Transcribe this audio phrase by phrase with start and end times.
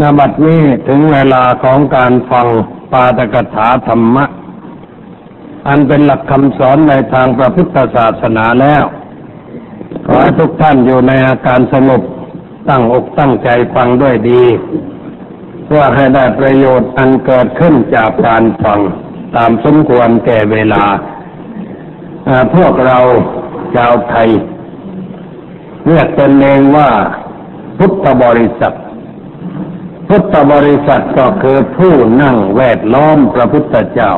[0.00, 2.46] นบัดนี้ถึงเวลาของการฟัง
[2.92, 4.24] ปาตกถาธรรมะ
[5.68, 8.84] อันเป็นหลักคำสอนในทางพระพุทธศาสนาแล้ว
[10.06, 12.02] ขอให้ทุกท่านอยู่ในอาการสงบ
[12.68, 14.42] ตั้งอกตั้งใจฟังด้วยดี
[15.64, 18.80] เพื่อให้ได้ประโยชน์อันเกิดขึ้นจากการฟัง
[19.36, 20.84] ตามสมควรแก่เวลา
[22.54, 22.98] พวกเรา
[23.74, 24.28] ชาวไทย
[25.86, 26.90] เรียกตนเองว่า
[27.78, 28.74] พุทธบริษัท
[30.08, 34.12] พุทธบริษัทก็คือผู้นั่งแวดล้อมพระพุทธเจ้า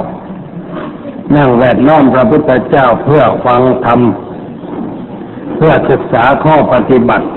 [1.37, 4.01] นั่งแวดล้อมพระพุทธเจ้าเพื่อฟังธรรม
[5.57, 7.29] เพื่อศึกษาข้อปฏิบัติ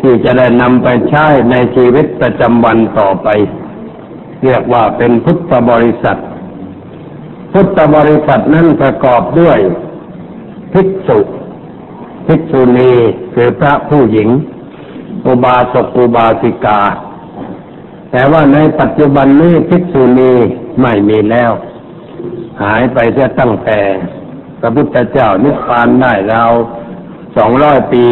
[0.00, 3.28] ที่จะได้นำไปใช้ในชีวิตประจำวันต่อไป
[4.42, 6.18] เรียกว่าเป็นพุทธบริษัท
[7.52, 9.58] พุทธบริษัทนั้นประกอบด้วย
[10.72, 11.18] ภิกษุ
[12.26, 12.92] ภิกษุณี
[13.34, 14.28] คือพระผู้หญิง
[15.26, 16.80] อุบาสกอุบาสิกา
[18.10, 20.32] แต่ว่าในปัจจุบันนี้ภิกษุณี
[20.82, 21.52] ไม่มีแล้ว
[22.62, 23.80] หายไปเสียตั้งแต่
[24.60, 26.50] พระพุทธเจ้านิพพานได้แล้ว
[27.36, 28.04] สองร้อยปี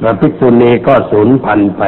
[0.00, 1.82] พระภิกษุณีก็สูญพันธุ์ไป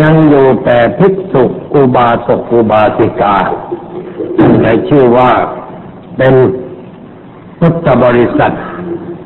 [0.00, 1.42] ยังอยู่แต่ภิกษุ
[1.74, 3.36] อุบาสกอุบาสิกา
[4.62, 5.30] ในชื่อว่า
[6.16, 6.34] เป็น
[7.58, 8.52] พุทธบริษัท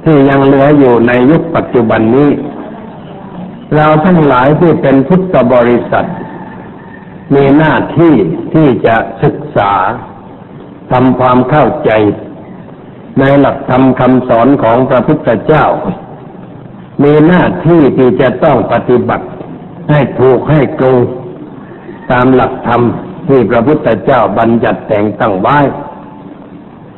[0.04, 2.30] ที่ยังเหลืออยู่ในยุคปัจจุบันนี้
[3.74, 6.06] เราทั้งหลายที่เป็นพุทธบริษัท
[7.34, 8.14] มีหน้าที่
[8.54, 9.72] ที่จะศึกษา
[10.92, 11.90] ทำความเข้าใจ
[13.18, 15.64] ในหลักธรรมคำสอนของพระพุทธเจ้า
[17.02, 19.26] มีหน้าที่ที่จะต้องปฏิบัติ
[19.90, 20.96] ให้ถูกให้ตรง
[22.10, 22.82] ตามหลักธรรม
[23.28, 25.58] ที่พระพุทธเจ้าบัญญัติแต่งตั้งไว้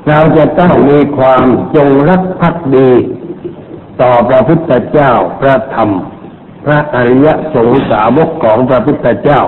[0.08, 1.45] เราจะต้องมีความ
[1.77, 2.91] จงรักภักดี
[4.00, 5.91] ต่อพระพุทธเจ้าพระธรรม
[6.64, 9.41] พระอริยสงสาวกของพระพุทธเจ้า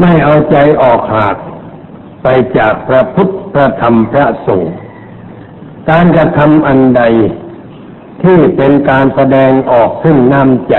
[0.00, 1.36] ไม่เอาใจออกหาก
[2.22, 2.28] ไป
[2.58, 4.74] จากพระพุทธพระธรรมพระสงฆ์
[5.90, 7.02] การกระทำอันใด
[8.22, 10.76] ที่เป็นการแสดงออกซึ่งน้ำใจ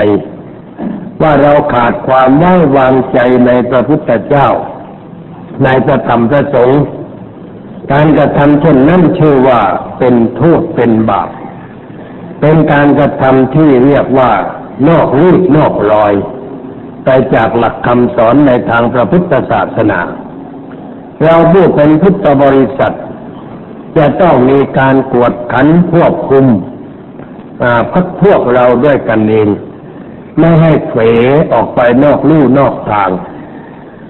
[1.22, 4.48] ว่าเราขาดความไว้วางใจในพระพุทธเจ้า
[5.64, 6.82] ในพระธรรมพระสงฆ์
[7.92, 9.62] การกระทำเช่นนั้นชื่อว่า
[10.00, 11.30] เป็นโทษเป็นบาป
[12.42, 14.32] เป็นการกระทำที่เรียกว่า
[14.90, 16.14] นอกรูปนอกรอย
[17.06, 20.00] ไปจากหลักคำสอนในทางพระพุทธศาสนา
[21.24, 22.96] เราผู้เป็นพุทธบริษัท
[23.98, 26.46] จะต้องมีการกวดขันควบคุม
[27.92, 29.50] พักพวกเราด้วยกันเอง
[30.40, 31.02] ไม่ให้เผล
[31.54, 33.10] ออกไปนอกลู่นอกทาง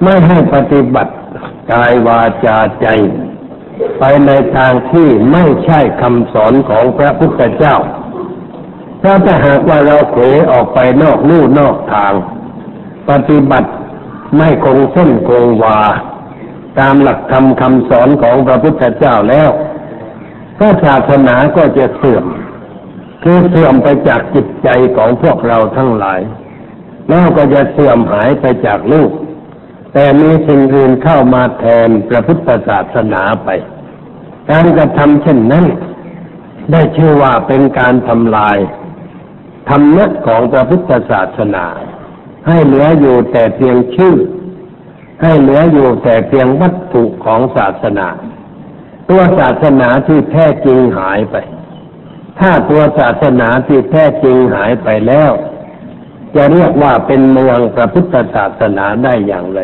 [0.04, 1.14] ไม่ให้ปฏิบัติ
[1.72, 2.88] กายวาจาใจ
[4.00, 7.76] ไปในทางที่ไม่ใช่คำสอนของพระพุทธเจ้า
[9.04, 12.14] ถ้าหากว่าเราเขวออกไปนอกลู่นอกทาง
[13.10, 13.70] ปฏิบัติ
[14.38, 15.80] ไม่คงเส้นคงวา
[16.80, 19.50] ตามหลักธรรมคำสอนของพระพุทธเจ้าแล้ว
[20.58, 22.26] พระศาสนาก็จะเสื่อม
[23.24, 26.22] คือเสื่อมไปจากจิตใจของพวกเราทั้งหลาย
[27.10, 29.12] แล้วก็จะเสื่อมหายไปจากลูก
[29.94, 33.50] แต่มีสิ่งอื่นเข้ามาแทนพระพุทธศาสนาไป
[34.50, 35.66] การกระทำเช่นนั้น
[36.72, 38.58] ได้ชื่อว่าเป็นการทำลาย
[39.70, 41.66] ธรรมะของพระพุทธศาสนา
[42.48, 44.16] ให้เหลืออยู่แต่เพียงชื่อ
[45.22, 48.08] ให้เหลืออยู่แต่เพียงวัตถุของศาสนา
[49.10, 51.36] ตัวศาสนาที่แท้จริงหายไป
[52.40, 55.32] ถ้าตัวศาสนาที่แท้จริงหายไปแล้ว
[56.36, 59.60] จะเรียกว่าเป็นเมืองพระพุทธศาสนาได้อย่างไร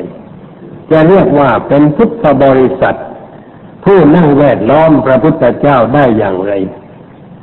[0.91, 2.97] จะเรียกว่าเป็นพุทธบริษัท
[3.83, 6.53] ผู้นั่งแวดล้อมพระพุทธเจ้าได้อย่างไร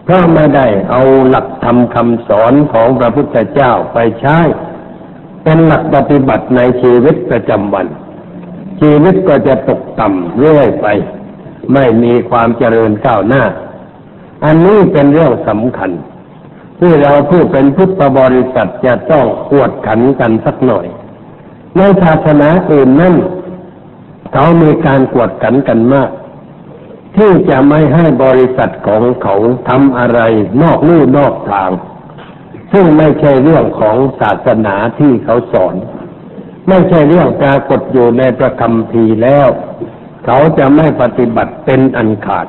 [0.04, 4.38] เพราะไม่ได้เอาหลักธรรมคำสอนของพระพุทธเจ้าไปใช้
[5.44, 7.86] เป็นหลักปฏิบัติในชีวิตประจำวัน
[8.80, 10.86] ชีวิตก็จะตกต่ำเรื่อยไป
[11.72, 13.42] ไม่มีความเจริญก้าวหน้า
[14.44, 15.90] อันนี้เป็นเรื่องสำคัญ
[16.80, 20.86] ที่เราผู้เป็นพุทธบริษัทจะต้องขวดขันกันสักหน่อย
[21.76, 23.14] ในศาสนาอื่นนั่น
[24.32, 26.10] เขามีการกวดกันกันมาก
[27.16, 29.34] ที่จะไม่ให้บริษัทของเขา
[29.68, 30.20] ทำอะไร
[30.62, 31.70] นอกลู่นอกทาง
[32.74, 35.74] ซึ่งไม่ใช่เรื่องของศาสนาที่เขาสอน
[36.68, 39.48] ไม่ใช่เรื่องปรากฏอยู่ในประคำพีแล้ว
[40.24, 42.46] เขาจะไม่ปฏิบัติเป็นอันขาด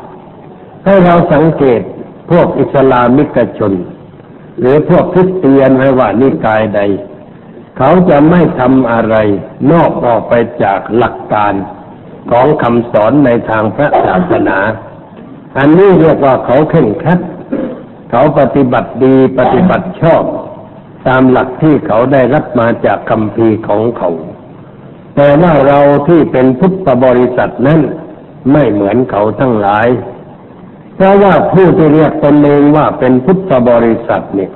[0.86, 1.82] ให้เราสังเกต
[2.30, 3.74] พวกอิสลามิกชน
[4.60, 6.82] หรือพวกคริสเตียนไม่ว่านิกายใด
[7.78, 9.16] เขาจะไม่ทำอะไร
[9.72, 10.34] นอกออกไป
[10.64, 11.54] จากหลักการ
[12.32, 14.58] ของคำสอนในทางพระศาสนา
[15.58, 17.20] อันนี้เรียกว่าเขาเข่งคัด
[18.18, 20.24] เขาปฏิบัติดีปฏิบัติชอบ
[21.08, 24.10] ตามหลักที่เขาได้รับมาจากคำพีของเขา
[25.16, 27.80] แต่ว่าเราที่เป็นพุทธบริษัทนั้น
[28.52, 29.88] ไม่เหมือนเขาทั้งหลาย
[30.96, 34.52] เพราะว่าผู้ที่เรียกตนเองว่าเป็นพุทธบริษัทเนี่ย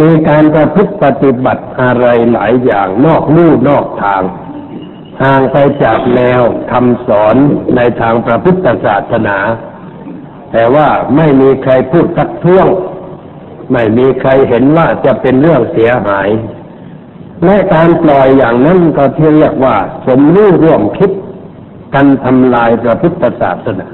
[0.00, 4.22] มีการประพฤติปฏิบัติอะไรหลายอย่างนอกลู่นอกทาง
[5.22, 6.42] ห่างไปจากแนว
[6.72, 7.36] คำสอน
[7.76, 9.38] ในทางพระพุทธศาสนา
[10.56, 12.66] แต่ว่าไม่มีใครพูดทักท้วง
[13.72, 16.28] ไม่มีใครเห็นว่าจะเป็นเรื่องเสียหาย
[17.44, 21.10] และการปล่อยอย่างนั้นก็ที่เรียกว่า สมรู้ร่วมคิด
[21.94, 23.86] กันทำลายพระพุทธศาสนา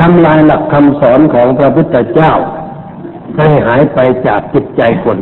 [0.00, 2.32] ทำลายหลักคำสอนของพระพุทธเจ้า
[3.38, 5.18] ให้หายไปจากจิตใจคน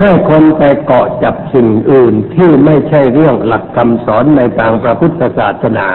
[0.00, 5.86] ให้คนไปเกาะจับสิ่งอื่นที่ไม่ใช่เรื่องหลักคำสอนในทางพระพุทธศาสนา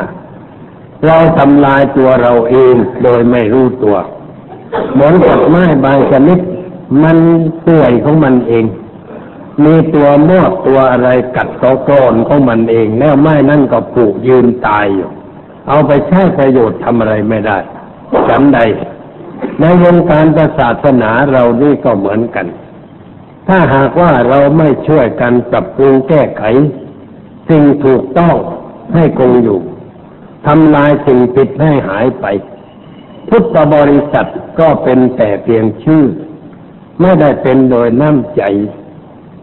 [1.08, 3.98] เราทำลายตัวเราเองโดยไม่รู้ตัว
[4.94, 6.40] เหมือนกับไม้บางชนิด
[7.04, 7.18] มัน
[7.68, 8.66] ป่วยของมันเอง
[9.64, 15.10] มีตัวมอดตัวอะไรกัดตอกรอนของมันเอง แล้วไม้นั่นก็ปลูกยืนตายอยู่
[15.68, 17.58] เอาไปใช้ประโยชน์ทำอะไรไม่ได้
[18.30, 18.60] ฉันใด
[19.60, 20.26] ในวงการ
[20.60, 22.48] ศาสนาเรานี่ก็เหมือนกัน
[23.48, 26.44] ถ้าหากว่าเราไม่ช่วยกันปรับปรุงแก้ไข
[27.50, 28.36] สิ่งถูกต้อง
[28.94, 29.60] ให้คงอยู่
[30.48, 32.26] ทำลายสิ่งผิดให้หายไป
[33.30, 34.30] พุทธบริษัท
[34.60, 36.04] ก็เป็นแต่เพียงชื่อ
[37.02, 38.44] ไม่ได้เป็นโดยน้ำใจ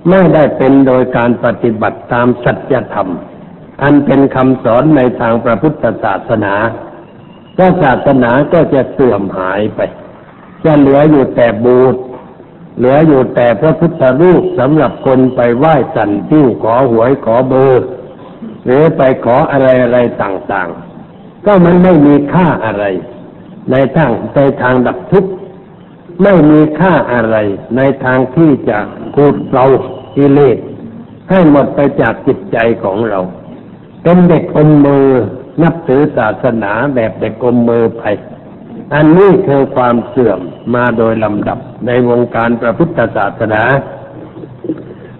[0.08, 3.08] ไม่ได้เป็นโดยการปฏิบัติตามสัจธรรม
[3.82, 6.54] อันเป็นคำสอนในทางพระพุทธศาสนา
[7.58, 9.80] ก็ศาสนาก็จะเสื่อมหายไป
[10.64, 12.00] จะเหลืออยู่แต่บูตร
[12.76, 17.86] เหลืออยู่แต่พระพุทธรูปสำหรับคนไปไหว้สันติ้วขอหวยขอเบอร์
[18.64, 20.89] หรือไปขออะไรอะไรต่างๆ
[21.46, 22.84] ก็มันไม่มีค่าอะไร
[23.70, 25.30] ในทางในทางดับทุกข์
[26.22, 27.36] ไม่มีค่าอะไร
[27.76, 28.78] ในทางที่จะ
[29.16, 29.64] ขูดเรา
[30.16, 30.58] กิเลส
[31.30, 33.20] ให้หมดไปจากจิตใจของเรา
[34.02, 35.06] เป็นเด็กอมมือ
[35.62, 38.02] นับถือศาสนาแบบเด็กอมมือไป
[38.94, 40.40] อันนี้คือความเสื่อม
[40.74, 43.62] มาโดยลำดับในวงการพระพุทธศาสนา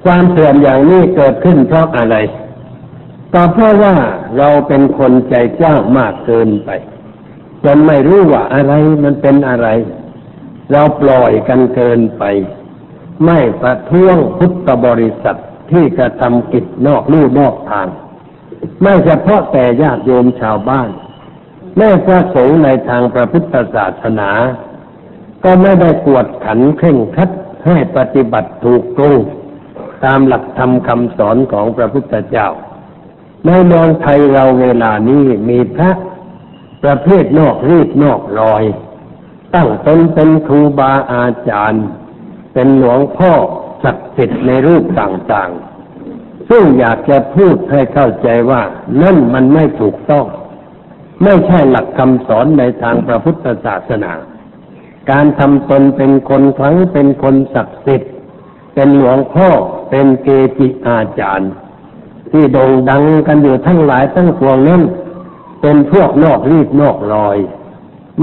[0.04, 2.16] ความเสื่อมอย่างนี้เกิดขึ้นเพราะอะไร
[3.34, 3.96] ก็เพราะว่า
[4.38, 6.70] เราเป็นคนใจกว้างมากเกินไป
[7.64, 8.72] จนไม่รู้ว่าอะไร
[9.04, 9.68] มันเป็นอะไร
[10.72, 12.24] เราปล่อยกันเกินไป
[13.26, 15.38] ไม่ประท้วงพุทธบริษัท
[15.70, 17.88] ที่กระทำกิจนอกลู่นอกทาง
[18.82, 20.88] ไม่เฉพาะแต่ญาติโยมชาวบ้าน
[21.76, 24.30] แม่พระสงฆ์ในทางพระพุทธศาสนา
[25.44, 27.30] ก็ไม่ได้กวดขันเคร่งคัด
[27.66, 29.20] ให้ปฏิบัติถูกตรง
[30.04, 32.48] ตามหลักธรรมคำสอนของพระพุทธเจ้า
[33.46, 35.90] ในเมืองไทยเราเวลานี้มีพระ
[36.82, 38.64] ประเภทนอกรีดนอกรอย
[39.54, 41.84] ตั้งตนเป็นครูบาอาจารย์
[42.52, 43.32] เป็นหลวงพ่อ
[43.82, 48.62] ศักดิ์สิทธิ์ในรูปต่างๆ ซึ่งอยากจะพูดให้เข้าใจว่า
[49.02, 50.26] นั่นมันไม่ถูกต้อง
[51.24, 54.12] ไม่ใช่หลักคำสอนในทางพระพุทธศาสนา
[55.10, 58.12] การทำตนเป็นคนครั้งเป็นคนศักดิ์สิทธิ์
[58.74, 59.48] เป็นหลวงพ่อ
[59.90, 60.28] เป็นเก
[60.58, 61.50] จิอาจารย์
[62.30, 64.82] ที่โด่งดังกันอยู่ทั้งหลายทั้งปวงนั้น
[65.60, 67.36] เป็นพวกนอกรีดนอกรอย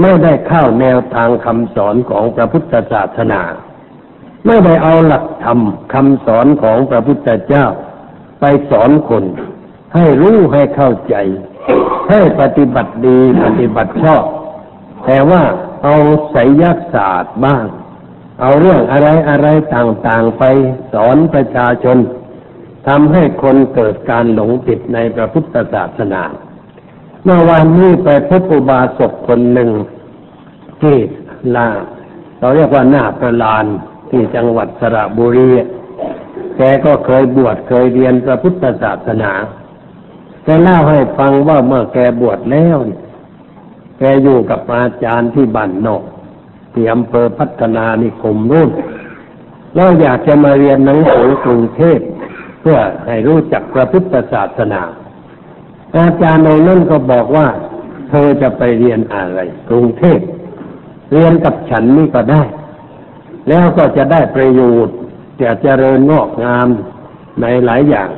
[0.00, 3.42] ไม่ได้เข้าแนวทางคำสอนของพระพุทธศาสนา
[4.46, 5.58] ไม่ได้เอาหลักธรรม
[5.92, 7.64] คำสอนของพระพุทธเจ้า
[8.40, 9.24] ไปสอนคน
[9.94, 11.14] ให้รู้ให้เข้าใจ
[12.10, 14.24] ให้ปฏิบัติดีปฏิบัติชอบ
[15.06, 15.42] แต่ว่า
[15.84, 15.94] เอา
[16.30, 17.64] ไสยศาสตร์บ้าง
[18.40, 20.44] เอาเรื่องอะไรอะไรต่างๆไป
[20.92, 21.96] สอนประชาชน
[22.86, 26.22] ทำให้คนเกิดการหลงติดในพระพุทธศาสนา
[27.24, 29.70] เมื่อวานนี้ไปพบอุบาสกคนหนึ่ง
[30.80, 30.96] ที่
[31.56, 31.68] ลา
[32.38, 33.64] เราเรียกว่าหน้าประลาน
[34.10, 35.50] ที่จังหวัดสระบุรี
[36.56, 39.32] แกก็เคยบวชเคยเรียนพระพุทธศาสนา
[40.44, 42.76] แกเล่าให้ฟังว่าเมื่อแกบวชแล้ว
[43.98, 46.02] แกอยู่กับอาจารย์ที่บ้านนอก
[46.72, 48.70] ที่อำเภอพัฒนานิคมนู่น
[49.74, 52.00] แล้วอยากจะมาเรียนหนังสือกรุงเทพ
[52.60, 54.82] เพื่อให้รู้จักพระพุทธศาสนา
[55.96, 57.46] อาจารย์ในนั้นก็บอกว่า
[58.08, 60.20] เธอจะไปเรียนอะไร กรุงเทพ
[61.12, 62.42] เรียนกับฉันนี่ก็ได้
[63.48, 64.96] แล้วก็จะได้ประโยชน์
[65.42, 66.68] จะเจริญงอกงาม
[67.42, 68.10] ในหลายอย่าง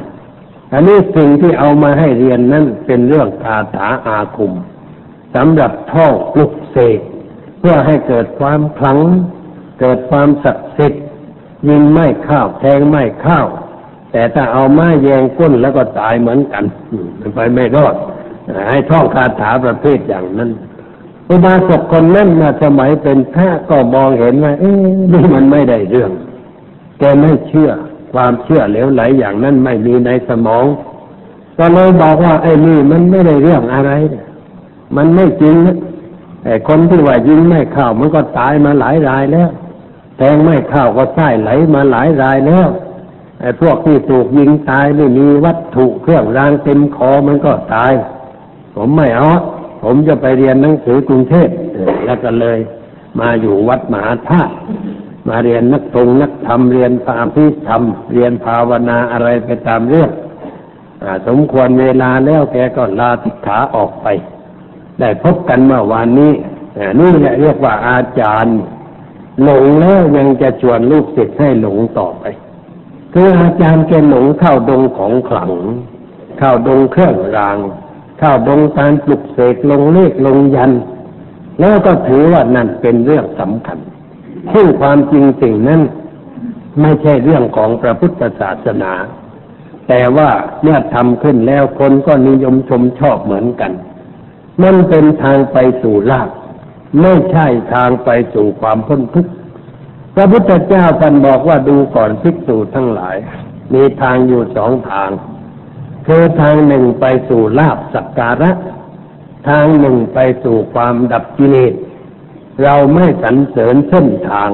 [0.73, 4.53] อันนี้สิ่งที่เอามาให้เรียนนั้นเป็นเรื่องคาถาอาคม
[5.35, 7.01] สำหรับท่องปลุกเสก
[7.59, 8.99] เพื่อให้เกิดความคลัง
[9.81, 11.05] เกิดความศักดิ์สิทธิ์
[11.69, 13.47] ยิงไม่ข้าวแทงไม่ข้าว
[14.13, 16.65] แต่ถ้าเอาไม้แยงก้นแล้วก็ตายเหมือนกัน
[17.35, 17.95] ไปไม่รอด
[18.69, 20.51] ให้ท่องคาถาประเภทอย่างนั้น
[21.29, 24.75] อุบาสกคนนั้นมาสมัยเป็นพระก็มองเห็นว่าเอ๊ะ
[25.13, 26.11] นี่มันไม่ได้เรื่อง
[26.99, 27.71] แกไม่เชื่อ
[28.13, 30.65] ความเชื่อเหลวไหลอย่างนั้นไม่มีในสมอง
[31.59, 33.93] ก็เลยบอกว่าไอ้นี่มันไม่ได้เรื่องอะไร
[34.97, 35.77] มันไม่จริงนะ
[36.45, 39.51] ไอ้คนที่ว่ายิงไม่เข้ามันก็ตายมาหลายรายแล้ว
[40.17, 42.69] แทงไม่เข้าก็ไส้ไหลมาหลายรายแล้ว
[43.41, 47.93] ไอ้พวกที่ถูกยิงตายไม่มีวัตถุเครื่องรางเต็มคอมันก็ตาย
[48.75, 49.31] ผมไม่เอา
[49.83, 51.49] ผมจะไปเรียนหนังสือกรุงเทพ
[52.05, 52.59] แล้วก็เลย
[53.21, 54.53] มาอยู่วัดมหาธาตุ
[55.29, 57.83] มาเรียนนักตรงนักธรรมเรียนพระอภิธรรม
[58.13, 60.11] เรียนภาวนาอะไรไปตามเรื่อง
[61.27, 64.07] สมควรเวลาแล้วแกก็ลาติขาออกไป
[65.01, 66.33] ได้พบกันเมื่อวานนี้
[66.77, 68.57] อ่นี่แหละเรียกว่าอาจารย์
[69.43, 72.25] หลงแล้วยังจะชวนลูกศิษย์ให้หลงต่อไป
[73.13, 75.53] คืออาจารย์แกหลงเข้าดงของขลัง
[76.39, 77.59] เข้าดงเครื่องราง
[78.19, 80.73] เข้าดงการปลุกเสกลงเลขลงยัน
[81.61, 83.79] แล้วก็ถือว่านั่นเป็นเรื่องสำคัญ
[84.53, 85.81] ซึ่งความจริงสิ่งนั้น
[86.81, 88.93] ไม่ใช่เรื่องของพระพุทธศาสนา
[89.89, 90.31] แต่ว่า
[90.63, 93.73] เมื่อทำขึ้นแล้วคนก็นิยมชมชอบเหมือนกัน
[94.63, 96.29] มันเป็นทางไปสู่ลาภ
[97.01, 99.33] ไม่ใช่ทางไปสู่ความพ้นทุกข์
[100.15, 103.17] พระพุทธเจ้าท่านบอกว่าดูก่อนภิกษุทั้งหลาย
[103.75, 105.11] มีทางอยู่สองทาง
[106.07, 108.51] คือทางหนึ่งไปสู่ลาบสักการะ
[109.49, 111.75] ทางหนึ่งไปสู่ความดับกิเลส
[112.63, 114.51] เราไม่สรรเสริญเส้นทาง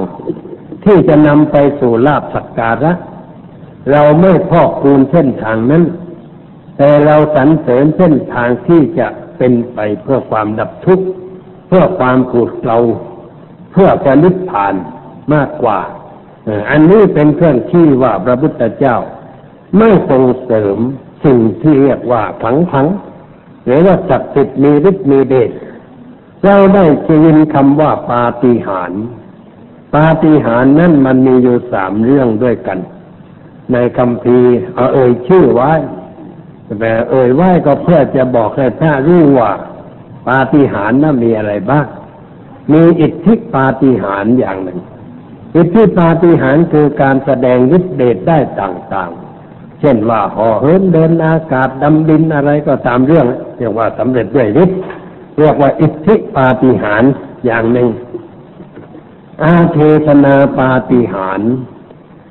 [0.84, 2.92] ที่จะนำไปสู่ลาบสักการะ
[3.90, 5.84] เราไม่พอกคูณเส้นทางนั้น
[6.78, 9.08] แต่เราสรรเสริญเส้นทางที่จะ
[9.38, 11.06] เป็นไปเพื่อความดับทุกข์
[11.68, 12.78] เพื่อความปลดเกลา
[13.72, 14.74] เพื่อจะนิพพาน
[15.34, 15.80] มากกว่า
[16.70, 18.96] อันนี้เป็นเครื่องชี้ว่าพระพุทธเจ้า
[19.78, 20.76] ไม่ส่งเสริม
[21.24, 25.50] สิ่งที่เรียกว่าผังผังๆหรือว่าศักดิ์สิทธิ์มีฤทธิ์มีเดช
[26.44, 26.84] เราได้
[27.24, 29.02] ยินคำว่าปาฏิหาริย์
[29.94, 32.78] ปาฏิหาริย์นั่นมันมีอยู่สามเรื่องด้วยกัน
[33.72, 34.38] ในคำพี
[34.74, 35.72] เอาเอ่ยชื่อไว้
[36.80, 39.52] แต่เอ่ยไว้ก็เพื่อจะบอกให้พระรู้ว่า
[40.28, 41.86] ปาฏิหาริย์นั้นมีอะไรบ้าง
[42.72, 44.78] มีอิทธิปาฏิหาริย์อย่างหนึ่ง
[45.54, 53.26] อิทธิปาฏิหาริย์คือการแสดงฤทธิเดชได้ต่างๆ เช่นว่าห่อเหินเดินอากาศดำดินอะไรก็ตามเรื่อง
[53.58, 54.78] เรียกว่าสำเร็จด้วยฤทธิ์
[55.38, 57.12] เรียกว่าอิทธิปาฏิหาริย์
[57.46, 57.88] อย่างหนึ่ง
[59.44, 61.50] อาเทศนาปาฏิหาริย์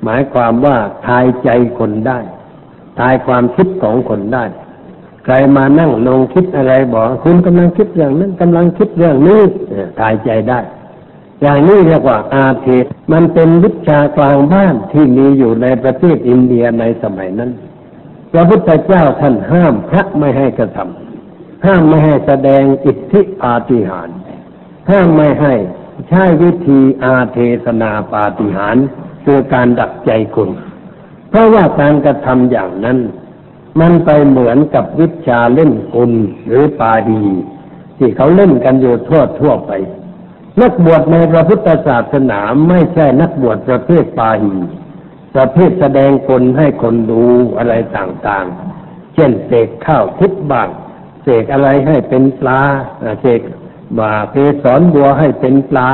[0.04, 2.18] หมายความว่าทายใจคนได้
[2.98, 4.44] ทายความคิดของคนได้
[5.24, 9.40] ใครมานั่งลงคิดอะไรบอก คุณกำลังคิดเรื่องนั้นกำลังคิดเรื่องนี้
[10.00, 10.60] ทายใจได้
[11.42, 17.50] อย่างนี้เรียกว่าอาเทศมันเป็นวิชากลางบ้านที่มีอยู่ในประเทศอินเดียในสมัยนั้น
[18.32, 24.16] พระพุทธเจ้าท่านห้ามพระไม่ให้กระทำห้ามไม่ให้แสดงอิทธิปาฏิหาริย์
[24.90, 25.54] ห้ามไม่ให้
[26.08, 28.86] ใช้วิธีอาเทศนาปาฏิหาริย์
[29.24, 30.50] คือการดักใจคน
[31.30, 32.98] เพราะว่าการกระทำอย่างนั้น
[33.80, 36.10] มันไปเหมือนกับวิชาเล่นกล
[36.46, 37.22] หรือปาดี
[37.96, 39.72] ที่เขาเล่นกันอยู่ทั่วทั่วไป
[40.60, 44.54] นักบวชในพระพุทธศาสนาไม่ใช่นักบวชประเภทปาหี
[45.34, 47.22] ประเภทแสดงกลให้คนดู
[47.58, 50.68] อะไรต่างๆ เช่นเสกข้าวทิพย์บ้าง
[51.22, 52.60] เสกอะไรให้เป็นปลา
[53.20, 53.40] เสก
[53.98, 55.88] บาเกสรบัวให้เป็นปลา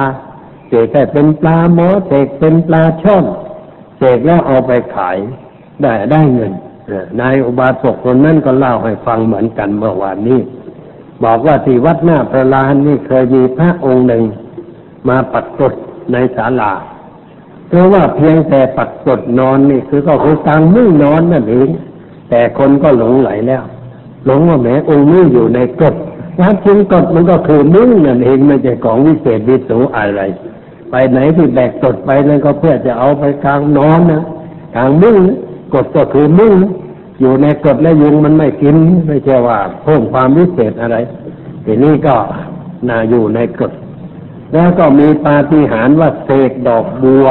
[0.68, 3.24] เสกให้เป็นปลาหมอเสกเป็นปลาช่อน
[3.98, 5.16] เสกแล้วเอาไปขาย
[5.82, 6.52] ได้ได้เงิน
[7.20, 10.40] นายอุบาสกคนนั้นก็เล่าให้ฟังเหมือนกันเมื่อวานนี้
[11.24, 14.24] บอกว่าที่วัดหน้าประลานนี่เคยมีพระองค์หนึ่ง
[15.08, 15.72] มาปักกด
[16.12, 16.72] ในศาลา
[17.68, 21.68] เพราะว่าเพียงแต่ปักกดนอนนี่คือก็คือกลางมุ้งนอนนั่นเอง
[22.30, 23.62] แต่คนก็หลงไหลแล้ว
[24.26, 25.94] หลงว่าแหมองค์นี้อยู่ในกฎ
[26.38, 30.22] ความจริงกฎมันก็คือมุ้งนั่นเองไม่ใช่ของวิเศษวิสูอะไร
[30.90, 34.22] ไปไหนที่แบกกฎไปนั่นก็เพื่อจะเอาไปกลางนอนนะ
[34.76, 35.36] กลางมุ้งนะ
[35.74, 36.64] กฎก็คือมุ้งน
[37.20, 40.96] อยู่ในกฎและยุงมันไม่กินไม่ใช่ว่าเพิ่มความวิเศษอะไร
[41.64, 42.14] ทีนี้ก็
[42.88, 43.72] น่าอยู่ในกฎ
[44.52, 47.26] แล้วก็มีปาฏิหาริย์ว่าเสกดอกบัว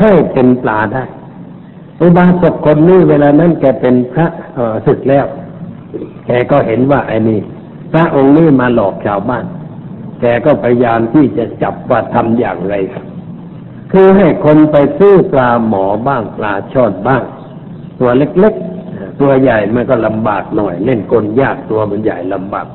[0.00, 1.04] ให้เป็นปลาได้
[2.00, 4.26] อุบาสกคนนี้เวลานั้นแกเป็นพระ
[4.86, 5.26] ศึกแล้ว
[6.26, 7.40] แกก็เห็นว่าไอ้นี่
[7.92, 9.44] พระองค์นี้มาหลอกชาวบ้าน
[10.20, 12.74] แกก็พยายามที่จะจับว่าทำอย่างไร
[13.92, 17.22] คือให้คนไปซื้อปลาหมอบ้างปลาช่อนบ้าง
[18.00, 22.66] ตัวเล็กๆ ตัวใหญ่มันก็ลำบากหน่อย เล่นกลยากตัวมันใหญ่ลำบาก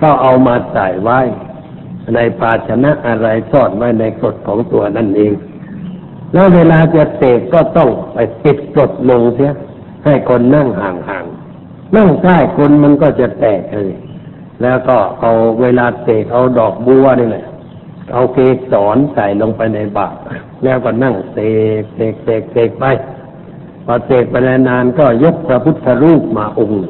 [0.00, 1.20] ก็เอามาใส่ไว้
[2.14, 5.32] ในภาชนะอะไรซ่อนไว้ในกรดของตัวนั่นเอง
[6.32, 9.52] แล้วเวลาจะเสกก็ต้องไปปิดกรดลงเสีย
[10.04, 13.92] ให้คนนั่งห่างๆนั่งใกล้คนมันก็จะแตกเลย
[14.62, 15.30] แล้วก็เอา
[15.60, 17.46] เวลาเสกเอาดอกบัวนี่แหละ
[18.12, 18.38] เอาเก
[18.72, 20.18] สรใส่ลงไปในบาตร
[20.64, 21.36] แล้วก็นั่งเส
[21.80, 22.84] กเสกเสกเสกไป
[23.86, 24.34] พอเสกไป
[24.68, 26.80] นานๆก็ยกพระพุทธรูปมาองค์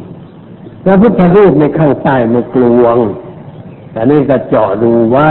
[0.84, 2.98] พระพุทธรูปในข้างใต้มันกลวง
[3.94, 5.30] แต่นี่ก็เจาะรูไว้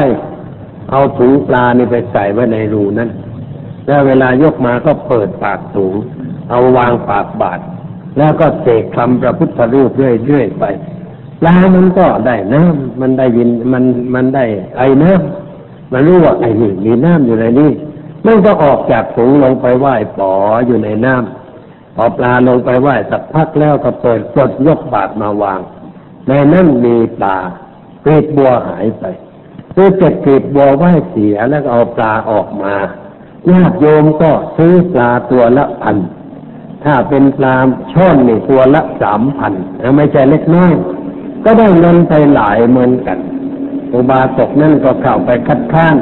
[0.92, 3.10] เอาถุงปลานี่ไปใส่ไว้ในรูนั้น
[3.86, 5.94] แล้วเวลายกมาก็เปิดปากถุง
[6.50, 7.60] เอาวางปากบาท
[8.18, 10.64] แล้วก็เสกคำพระพุทธรูปเรื่อยๆไป
[11.42, 14.46] ปลามันก็ได้น้ำมันได้ยินมันมันได้
[14.78, 17.72] ไอ้น้ำมันรู้ว่าไอ้นี่มีน้ำอยู่ในนี้
[18.26, 20.34] มันก็ออกจากถุงลงไปไหว้ปอ
[20.68, 25.60] อยู่ในน้ำพอปลาลงไปไหว้สักพักแล้วก็เปิดปลดยกบาทมาวาง
[26.28, 27.38] ในนั้นมีปลา
[28.06, 29.06] กล็ดบัวหายไป
[29.72, 32.74] เพื่อเก็บเกล็ดบัวไว้เสียแล้วเอาปลาออกมา
[33.50, 35.98] ญาติโยมก็ซื้อปลาตัวละพัน
[36.84, 37.56] ถ้าเป็นปลา
[37.94, 39.54] ช่อนนี่ตัวละสามพัน
[39.98, 40.74] ไม่ใช่เล็กน้อย
[41.44, 43.18] ก็ได้เงินไปหลายเหมือนกัน
[43.94, 45.98] อุบาสกนั่นก็เข้าไปคัดค้าน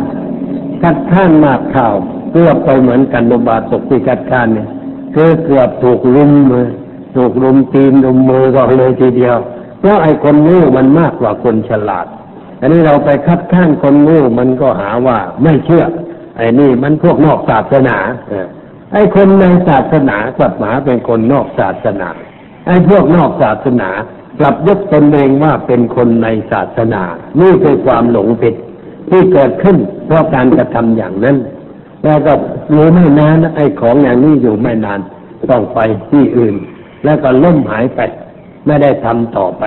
[0.83, 1.95] คัดค้านมากข่าว
[2.31, 4.67] เกือบไปเหมือนกันอุบาสกที่คัดค้านเนี่ย
[5.15, 6.67] คือเกือบถูกลุมมือ
[7.15, 9.37] ถูกลุมตีนลุมมือก็เลยทีเดียว
[9.81, 12.07] เพราะไอ้คนงูมันมากกว่าคนฉลาด
[12.59, 15.85] อันนี้เราไปคัดค้านคนงูมันก็หาว่าไม่เชื่อ
[16.37, 17.97] ไอ้นี่มันพวกนอกศาสนา
[18.93, 22.09] ไอ้คนในศาสนากลับหมาเป็นคนนอกศาสนา
[22.67, 23.89] ไอ้พวกนอกศาสนา
[24.39, 27.03] กลับยกตนเองว่าเป็นคนในศาสนา
[27.41, 28.55] นี่คือความหลงผิด
[29.09, 31.37] ที่เกิดขึ้น เพราะการกระทำอย่างนั้น
[32.03, 32.33] แล้วก็
[32.75, 34.99] รู้ไม่นานไอ้ของอย่างนี้อยู่ไม่นาน
[35.49, 35.79] ต้องไป
[36.11, 36.55] ที่อื่น
[37.03, 37.99] แล้วก็ล่มหายไป
[38.65, 39.63] ไม่ได้ทำต่อไป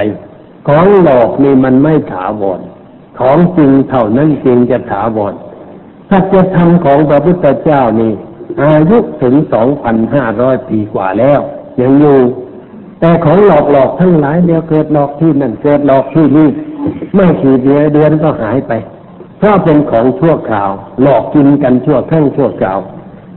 [0.69, 2.61] ของหลอกนี่มันไม่ถาวร
[3.19, 5.35] ของจริงเท่านั้นจริงจะถาวร
[6.09, 8.13] ถ้าจะทำของพระพุทธเจ้านี่
[8.63, 11.41] อายุถึงสองพันห้าร้อยปีกว่าแล้ว
[11.81, 12.19] ยังอยู่
[13.01, 16.49] แต่ของหลอกหลอกทั้งหลายเดี๋ยวเกิดหลอกที่นั่นเกิดหลอกที่นี่
[17.15, 18.73] ไม่กี่เดือนเดือนก็หายไป
[19.39, 20.71] เพราะเป็นของชั่วคราว
[21.03, 22.79] หลอกกินกันชั่วครั้งชั่วคราว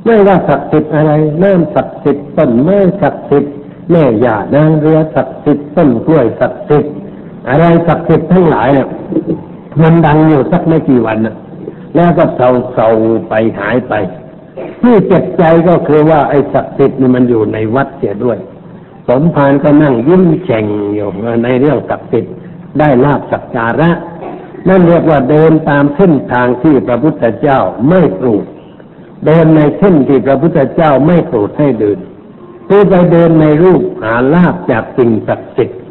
[0.05, 1.11] ไม่ว่าศักดิ์สิทธิ์อะไร
[1.43, 3.53] น้ำศักดิ์สิทธิ์ต้นไม้ศักดิ์สิทธิ์
[3.91, 6.93] แม่ยานางเรือศักดิ์สิทธิ์ต้นกล้วยศักดิ์สิทธิ์
[7.49, 8.87] อะไรศักดิ์สิทธิ์ทั้งหลายเนี่ย
[9.81, 11.35] มันดังอยู่สักไม่กี่วันนะ
[11.95, 12.89] แล้วก็เศร้าเศร้า
[13.29, 13.93] ไปหายไป
[14.81, 18.37] ที่เจ็บใจก็คือว่าไอ้ศักดิ์สิทธิ์นี่มันอยู่ในวัดเสียด้วย
[19.07, 21.09] สมภารก็นั่งยิ้มแฉ่งอยู่
[21.43, 22.33] ในเรื่องศักดิ์สิทธิ์
[22.79, 23.91] ได้ลาบสักการะ
[24.67, 27.59] นั่นเรียกว่าเดินตามเส้นทางที่พระพุทธเจ้า
[27.89, 28.43] ไม่ปลูก
[29.25, 31.97] เดินในเส้นที่พระพุทธเจ้าไม่โปรดให้เดิน
[32.67, 35.81] คือไปเดินในรูปหาลาบจากสิ่งศักดิ์สิทธิ์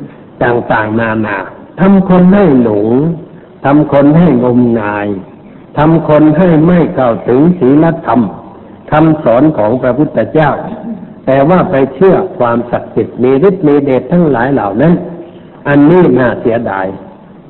[0.43, 1.39] ต่างๆ นานา
[1.81, 2.89] ทำคนให้หลง
[3.65, 5.09] ทำคนให้งมงาย
[5.79, 8.21] ทำคนให้ไม่เข้าถึงศีลธรรม
[8.91, 10.51] คำสอนของพระพุทธเจ้า
[11.27, 14.93] แต่ว่าไปเชื่อความศักดิ์สิทธิ์มีฤทธิ์มีเดชทั้งหลายเหล่านั้น
[15.69, 16.87] อันนี้น่าเสียดาย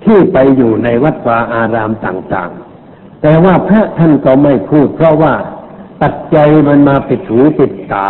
[0.05, 5.35] ที่ไปอยู่ในวัดวาอารามต่างๆ แต่ว่าพระท่านก็ไม่พูด เพราะว่า
[6.03, 6.37] ตัดใจ
[6.69, 8.09] มันมาปิดหูปิดตา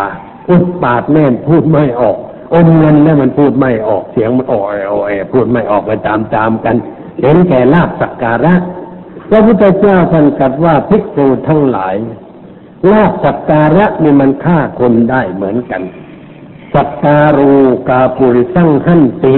[0.50, 2.16] อุดปากแน่นพูดไม่ออก
[2.54, 6.76] อมเงินแล้วมันพูดไม่ออกเสียงมันอ่อยอ่อยพูดไม่ออกไปตามๆกัน
[7.22, 8.54] เห็นแก่ลาบสักการะ
[9.30, 11.96] พระพุทธเจ้าท่านกัดว่าภิกษุทั้งหลาย
[12.92, 15.82] ลาบสักการะนี่มันฆ่าคนได้เหมือนกัน
[16.74, 17.52] สักการู
[17.88, 19.36] กาปุริสังหันติ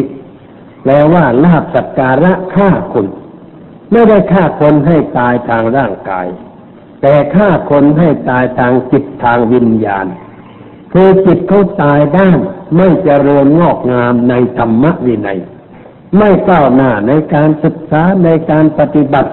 [0.83, 3.07] แปลว่าลาบสักการะฆ่าคน
[3.93, 6.27] ไม่ได้ฆ่าคนให้ตายทางร่างกาย
[7.03, 10.07] แต่ฆ่าคนให้ตายทางจิตทางวิญญาณ
[10.93, 12.39] คือจิตเขาตายด้าน
[12.77, 15.41] ไม่เจริญงอกงามในธรรมวินัย
[16.17, 19.33] ไม่ก้าวหน้าในการศึกษาในการปฏิบัติ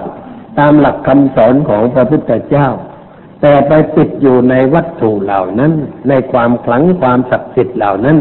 [0.58, 2.68] ตามหลักคำสอนของพระพุทธเจ้า
[3.40, 5.72] แต่ไปติดอยู่ในวัตถุเหล่านั้น
[6.08, 8.18] ในความขลังความศักดิ์สิทธิ์เหล่านั้น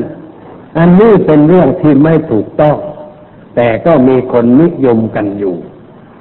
[0.77, 2.77] อันนี้เป็นเรื่องที่ไม่ถูกต้อง
[3.55, 5.55] แต่ก็มีคนนิยมกันอยู่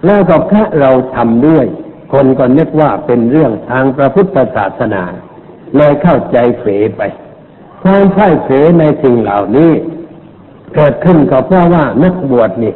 [0.07, 1.67] แล้วก็พระเราทำด้วย
[2.13, 5.05] คนก็นึกว่าเป็นเรื่องทางพระพุทธศาสนา
[5.77, 6.65] เลยเข้าใจเฝ
[6.97, 7.03] ไป
[7.83, 8.49] ความพ่ายเฝ
[8.81, 9.73] ในสิ่งเหล่านี้
[10.75, 12.75] เกิดขึ้นก็เพราะว่านักบวชนี่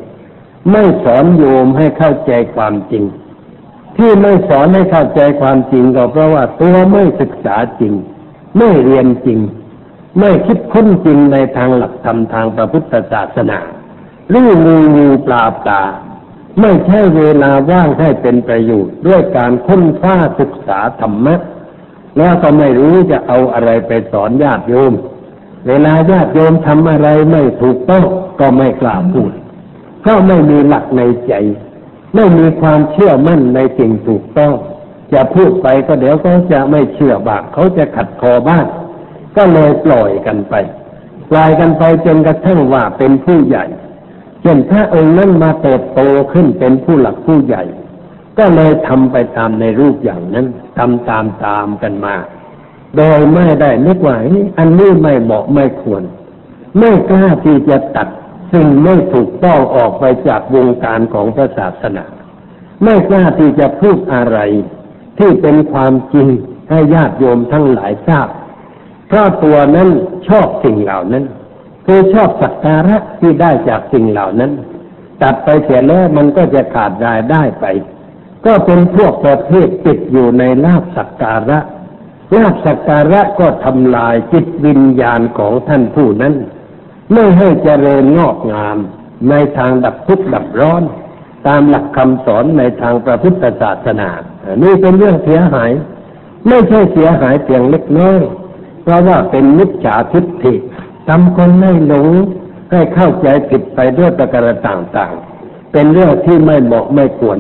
[0.71, 3.05] ไม่สอนโยมให้เข้าใจความจริง
[3.97, 7.93] ที่ไม่สอนให้เข้าใจความจริงก็เพราะว่าตัวไม่ศึกษาจริง
[8.59, 9.39] ไม่เรียนจริง
[10.19, 13.59] ไม่คิดค้นจริงในทางหลักธรรมทางพระพุทธศาสนา
[14.33, 15.83] ลู่งูงูปลาปลา
[16.61, 21.35] ไม่ใช่เวลาว่างให้เป็นประโยชน์ด้วยการค้นคว้าศึกษาธรรมะ
[22.17, 24.93] แล้วก็ไม่รู้จะเอาอะไรไปสอนญาติโยม
[25.69, 28.05] เวลาญาติโยมทำอะไรไม่ถูกต้อง
[28.41, 29.33] ก็ไม่กล้าพูด
[30.01, 31.33] เพราะไม่มีหลักในใจ
[32.15, 34.53] ไม่มีความเชื่อมั่นในสิ่งถูกต้อง
[35.13, 38.65] จะพูดไปก็เดี๋ยวเขาจะไม่เชื่อบากเขาจะขัดคอบ้าง
[39.37, 40.55] ก็เลยปล่อยกันไป
[41.31, 43.65] ปล่อยกันไปจนกระทั่งว่าเป็นผู้ใหญ่
[44.43, 46.01] เช่นพระองค์นั้นมาเติบโต
[46.33, 47.63] ขึ้นเป็นผู้หลักผู้ใหญ่
[48.39, 50.47] ก็เลยทำไปตามในรูปอย่างนั้น
[50.79, 52.15] ทำตามตามกันมา
[52.97, 54.17] โดยไม่ได้นึกว่า
[54.59, 56.03] อันนี้ไม่เหมาะไม่ควร
[56.79, 58.09] ไม่กล้าที่จะตัด
[58.53, 62.05] สิ่งไม่ถูกต้องออกไปจากวงการของพระศาสนา
[62.85, 64.39] ไม่กล้าที่จะพูดอะไร
[65.19, 66.29] ที่เป็นความจริง
[66.71, 68.29] ให้ญาติโยมทั้งหลายทราบ
[69.09, 69.89] เพราะตัวนั้น
[70.29, 71.25] ชอบสิ่งเหล่านั้น
[71.87, 74.53] คือชอบสักการะที่ได้จากสิ่งเหล่านั้น
[75.23, 77.65] ตัดไปเสียแล้วมันก็จะขาดรายได้ไป
[78.47, 81.59] ก็เป็นพวกประเภทติดอยู่ในลาบสักการะ
[82.37, 86.35] ลาบสักการะก็ทำลายจิตวิญญาณของท่านผู้นั้น
[87.13, 88.77] ไม่ให้เจริญงอกงาม
[89.31, 90.83] ในทางดับทุกข์ดับร้อน
[91.47, 94.11] ตามหลักคำสอนในทางพระพุทธศาสนา
[94.63, 95.71] นี่เป็นเรื่องเสียหาย
[96.49, 98.21] ไม่ใช่เสียหายเพียงเล็กน้อย
[98.83, 100.55] เพราะว่าเป็นมิจฉาทิฏฐิ
[101.09, 102.09] ทำคนให้หลง
[102.71, 107.39] ให้เข้าใจผิดไปด้วยประการต่างๆ เป็นเรื่องที่ไม่เหมาะไม่ควร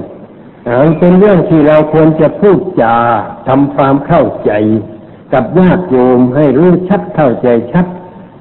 [0.98, 2.96] เป็นเรื่องที่เราควรจะพูดจา
[3.48, 4.52] ทำความเข้าใจ
[5.32, 7.86] กับญาติโยมให้รู้ชัดเข้าใจชัด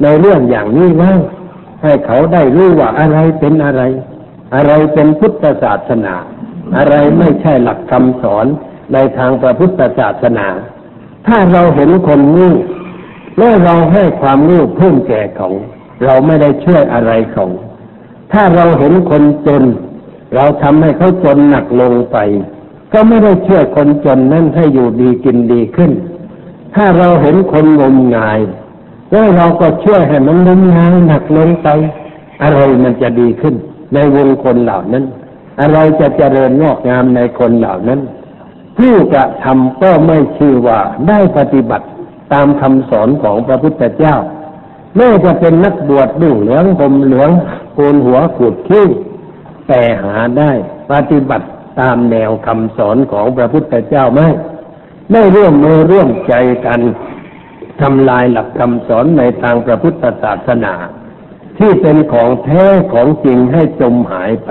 [0.01, 1.13] ในเรื่องอย่างนี้ว่า
[1.83, 3.81] ให้เขาได้รู้ว่าอะไรเป็นอะไร
[4.55, 6.15] อะไรเป็นพุทธศาสนา
[6.77, 8.45] อะไรไม่ใช่หลักคำสอน
[8.93, 10.47] ในทางพระพุทธศาสนา
[11.27, 12.51] ถ้าเราเห็นคนนี้
[13.37, 15.49] แล้วเราให้ความรู้เพิ่มแก่เขา
[16.05, 17.45] เราไม่ได้ช่วยอะไรเขา
[18.33, 19.63] ถ้าเราเห็นคนจน
[20.35, 22.17] เราทำให้เขาจนหนักลงไป
[22.93, 25.91] ก็ไม่ได้ช่วยคนจนนั่นให้อยู่ดีกินดีขึ้น
[26.75, 28.39] ถ้าเราเห็นคนงมงาย
[29.11, 31.67] แล้วเราก็ช่วยให้มันลงงานหนักลงไป
[32.43, 33.55] อะไรมันจะดีขึ้น
[33.93, 35.05] ในวงคนเหล่านั้น
[35.61, 37.99] อะไรจะเจริญงอกงามในคนเหล่านั้น
[38.77, 41.85] ผู้กระทำก็ไม่ชื่อว่าได้ปฏิบัติ
[42.33, 44.15] ตามคำสอนของพระพุทธเจ้า
[44.95, 47.29] แม้จะเป็นนักบวชดุ่งเหลืองผมเหลือง
[47.73, 48.87] โกนหัวขูดคิ้ว
[49.67, 50.51] แต่หาได้
[50.91, 51.47] ปฏิบัติ
[51.79, 54.21] ตามแนวคำสอนของพระพุทธเจ้าไหม
[55.11, 56.33] ไม่ร่วมมือร่วมใจ
[56.65, 56.79] กัน
[57.81, 60.73] ทำลายหลักคำสอนในทางพระพุทธศาสนา
[61.57, 64.49] ที่เป็นของแท้ของจริงให้จมหายไป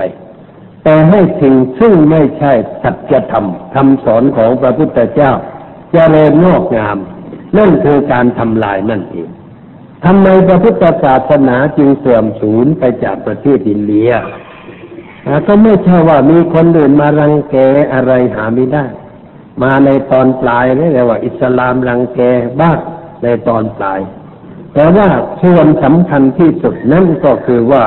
[0.83, 2.51] แต่ให้สิ่งซึ่งไม่ใช่
[2.83, 5.39] สัจธรรมคำสอนของพระพุทธเจ้าจ
[5.91, 6.97] เจริญงอกงาม
[7.57, 9.29] นั่นคือการทำลายนั่นเอง
[10.05, 14.09] ทำไมพระพุทธศาสนาจึงเสื่อมสูญไปจากประเทศอินเดีย
[15.47, 17.55] ก็ไม่ใช่ว่ามีคนอื่นมารังแก
[17.93, 18.85] อะไรหาไม่ได้
[19.63, 22.19] มาในตอนปลายนี่เรียกว่า อิสลามรังแก
[22.61, 22.77] บ้าง
[23.23, 23.99] ในตอนปลาย
[24.73, 25.07] แต่ว่า
[25.41, 27.85] ส่วนสำคัญที่สุดนั่นก็คือว่า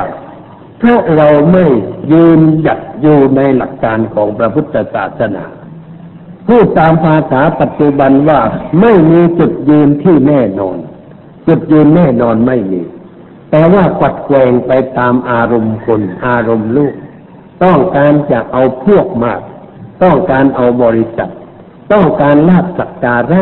[0.82, 1.64] ถ้าเราไม่
[2.12, 5.44] ยืนหยัดอยู่ในหลักการของพระพุทธศาสนา
[6.46, 8.40] พูดตามภาษาปัจจุบันว่า
[8.80, 10.78] ไม่มีจุดยืนที่แน่นอน
[11.46, 12.82] จุดยืนแน่นอนไม่มี
[13.50, 16.94] แต่ว่าปัดแกงไปตามอารมณ์คน อารมณ์ลูก
[17.64, 19.40] ต้องการจะเอาพวกมาก
[20.02, 21.30] ต้องการเอาบริษัท
[21.92, 23.40] ต้องการลาบสักการะ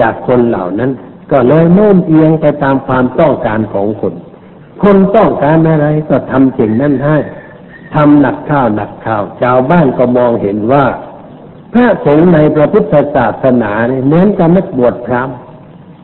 [0.00, 0.90] จากคนเหล่านั้น
[1.32, 4.14] ก็เลยโน้มเอียงไปตามความต้องการของคน
[4.82, 7.16] คนต้องการอะไรก็ทำสิ่งนั้นให้
[7.94, 10.84] ทำหนักข้าวหนักข้าวชาวบ้านก็มองเห็นว่า
[11.72, 15.36] พระสงฆ์ในพระพุทธศาสนาเนี่ยเหมือนกับนักบวชพราหมณ์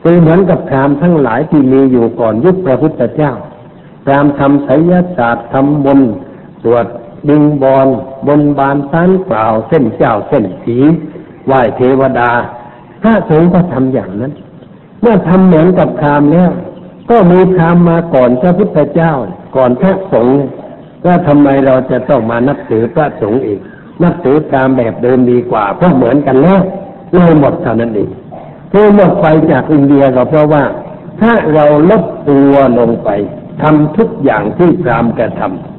[0.03, 3.33] คือเหมือนกับพราหมณ์ทั้งหลายที่มีอยู่ก่อนยุคพระพุทธเจ้า
[4.05, 5.99] พราหมณ์ทำไสยศาสตร์ทำบน
[6.63, 6.85] ตรวจ
[7.29, 7.87] ดิงบอล
[8.27, 10.77] บนบานสานเปล่าวเส้นเจ้าเส้นสี
[11.45, 12.31] ไหว้เทวดา
[13.01, 14.33] พระสงฆ์ก็ทำอย่างนั้น
[15.01, 16.51] เมื่อทำเหมือนกับพรามแล้ว
[17.09, 19.13] ก็มีพรามมาก่อนพระพุทธเจ้า
[19.55, 20.39] ก่อนพระสงฆ์
[21.05, 23.59] ก็ทำไมเราจะต้องมานับถือพระสงฆ์อีก
[24.03, 26.61] นับถือตามแบบเดิมดีกว่าเพราะเหมือนกันแล้ว
[27.13, 28.09] เลยหมดเท่านั้นเอง
[28.71, 30.63] ที่หมดไปจากอินเดียก็เพราะว่า
[31.21, 33.09] ถ้าเราลดตัวลงไป
[33.61, 35.72] ทำทุกอย่างที่พรามกระทำ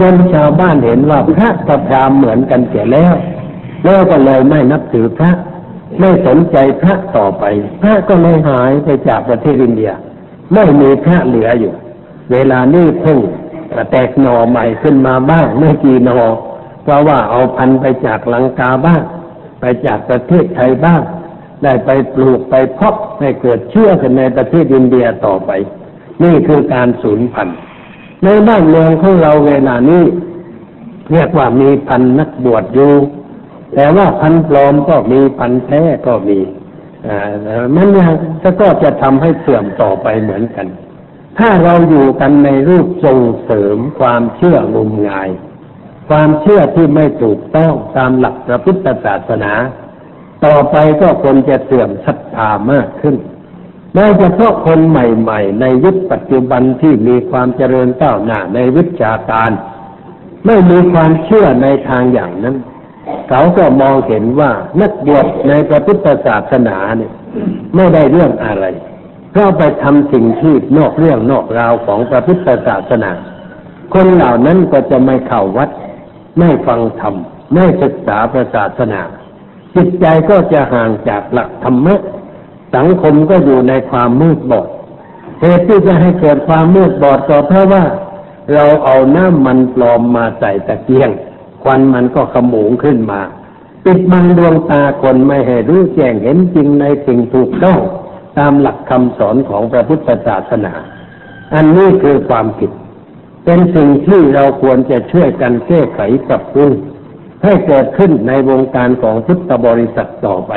[0.00, 3.14] จนชาวบ้านเห็นว่าพระกับพรามเหมือนกันเสียแล้ว
[3.84, 5.30] แล้วก็เลยไม่นับถือพระ
[6.00, 7.44] ไม่สนใจพระต่อไป
[7.82, 9.90] พระก็เลยหายไปจากประเทศอินเดีย
[10.54, 11.74] ไม่มีพระเหลืออยู่
[12.32, 13.18] เวลานี้เพิ่ง
[13.90, 16.20] แตกหน่อใหม่ขึ้นมาบ้างไม่กี่หน่อ
[16.82, 19.02] เพราะว่าเอาพันไปจากลังกาบ้าง
[19.60, 21.02] ไปจากประเทศไทยบ้าง
[21.62, 25.50] ได้ไปปลูกไปเพาะให้เกิดเชื่อกันในประเทศอินเดียต่อไป
[26.22, 27.58] นี่คือการสูญพันธุ์
[28.24, 30.04] ในบ้านเมืองของเราเวลานี้
[31.12, 32.92] เรียกว่ามีพันนักบวชอยู่
[33.74, 36.40] แต่ว่าพันปลอมก็มีพันแท้ก็มี
[37.74, 38.08] มันเนี่ย
[38.60, 40.66] ก็จะทำให้เสื่อมต่อไปเหมือนกัน
[41.38, 45.28] ถ้าเราอยู่กันในรูปส่งเสริมความเชื่องมงาย
[46.08, 49.52] ความเชื่อที่ไม่ถูกต้องตามหลักพระพุทธศาสนา
[50.44, 53.16] ต่อไปก็คนจะเสื่อมศรัทธามากขึ้น
[53.96, 59.50] โดยเฉพาะคนใหม่ ๆ ในยุคปัจจุบันที่มีความเจริญก้าวหน้าในวิชาการ
[60.46, 62.56] ไม่มีความเชื่อในทางอย่างนั้น
[63.28, 67.12] เขาก็มองเห็นว่านักบวชในพระพุทธศาสนาเนี่ย
[67.74, 68.64] ไม่ได้เรื่องอะไร
[69.30, 73.10] เพราะไปทำสิ่งที่นอกเรื่องนอกราวของพระพุทธศาสนา
[73.94, 75.70] คนเหล่านั้นก็จะไม่เข้าวัด
[76.38, 77.14] ไม่ฟังธรรม
[77.54, 79.00] ไม่ศึกษาพระศาสนา
[79.74, 82.00] จิตใจก็จะห่างจากหลักธรรมะ
[82.74, 84.68] สังคมก็อยู่ในความมืดบอด
[85.40, 87.84] เหตุที่จะให้เกิดความมืดบอดก็เพราะว่า
[88.54, 91.10] เราเอาน้ำมันปลอมมาใส่ตะเกียง
[91.62, 93.20] ควันมันก็ขโมงขึ้นมา
[93.84, 97.78] ปิดบังดวงตาคนไม่ให้รู้แจ้งเห็นจริงในสิ่งถูกต้อง
[98.38, 100.72] ตามหลักคำสอนของพระพุทธศาสนา
[101.54, 102.70] อันนี้คือความผิด
[103.44, 106.72] เป็นสิ่งที่เราควรจะช่วยกันแก้ไขปรับปรุง
[107.42, 110.52] ให้เกิดขึ้นในวงการของพุทธบริษัทต่อไป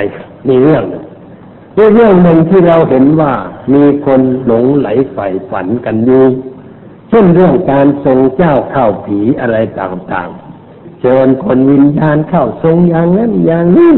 [0.47, 1.03] มีเรื่องหนึ่ง
[1.93, 3.33] เรื่องหนึ่งที่เราเห็นว่า
[3.73, 6.25] มีคนหลงไหลใฝ่ฝันกันอยู่
[7.09, 13.93] เช่นเรื่องการทรงเจ้าเข้าผีอะไรต่างๆเชิญคนวิญญาณเข้าทรงอย่างนั้นอย่างนี้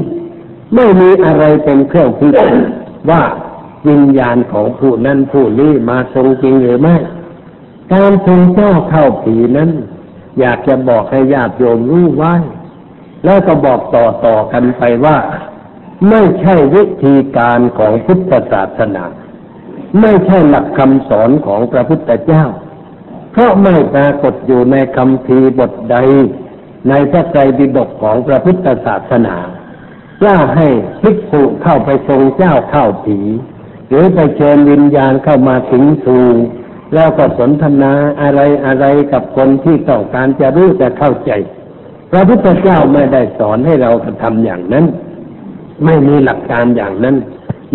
[0.76, 2.66] ไม่มีอะไรเป็นเครื่องพิสูจน์
[3.10, 3.24] ว่า
[3.88, 6.96] วิญญาณของผู้นั้นผู้นี้มาทรงจริงหรือไม่
[7.94, 9.70] การทรงเจ้าเข้าผีนั้น
[10.40, 12.34] อยากจะบอกให้ญาติโยมรู้ไว้
[13.26, 15.18] แล้วก็บอกต่อๆกันไปว่า
[16.10, 19.06] ไม่ใช่วิธีการของพุทธศาสนา
[20.02, 22.46] ไม่ใช่หลักคำสอนของพระพุทธเจ้า
[23.32, 25.98] เพราะไม่ปรากฏอยู่ในคำพีบทใด
[26.90, 29.38] ในพระไตรปิฎกของพระพุทธศาสนา
[30.26, 30.68] ว่าให้
[31.02, 33.20] ภิกษุเข้าไปทรงเจ้าเข้าผี
[33.90, 36.26] หรือไปเชิญวิญญาณเข้ามาถึงสู่
[36.94, 41.32] แล้วก็สนทนาอะไรอะไรกับคนที่ต้องการจะรู้จะเข้าใจ
[42.12, 44.86] พระพุทธเจ้าไม่ได้สอนให้เรากระทำอย่างนั้น
[45.86, 47.16] ไม่มีหลักการอย่างนั้น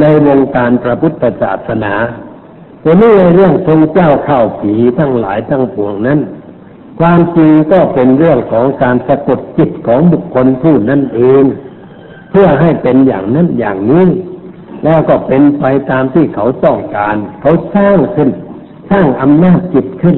[0.01, 1.95] ในวงการพระพุทธศาสนา
[2.83, 6.21] แต่นี่ในเรื่องทรงเจ้าเข้าผีทั้งหลายทั้งปวงนั้น
[7.01, 11.45] ความจริงก็เป็นเรื่องของการสะกดจิตของบุคคลผู้นั้นเอง
[12.31, 14.07] เพื่อให้เป็นอย่างนั้นอย่างนี้
[14.85, 18.31] แล้วก็เป็นไปตามที่เขาต้องการ เขาสร้างขึ้น
[18.90, 20.16] สร้างอำนาจจิตขึ้น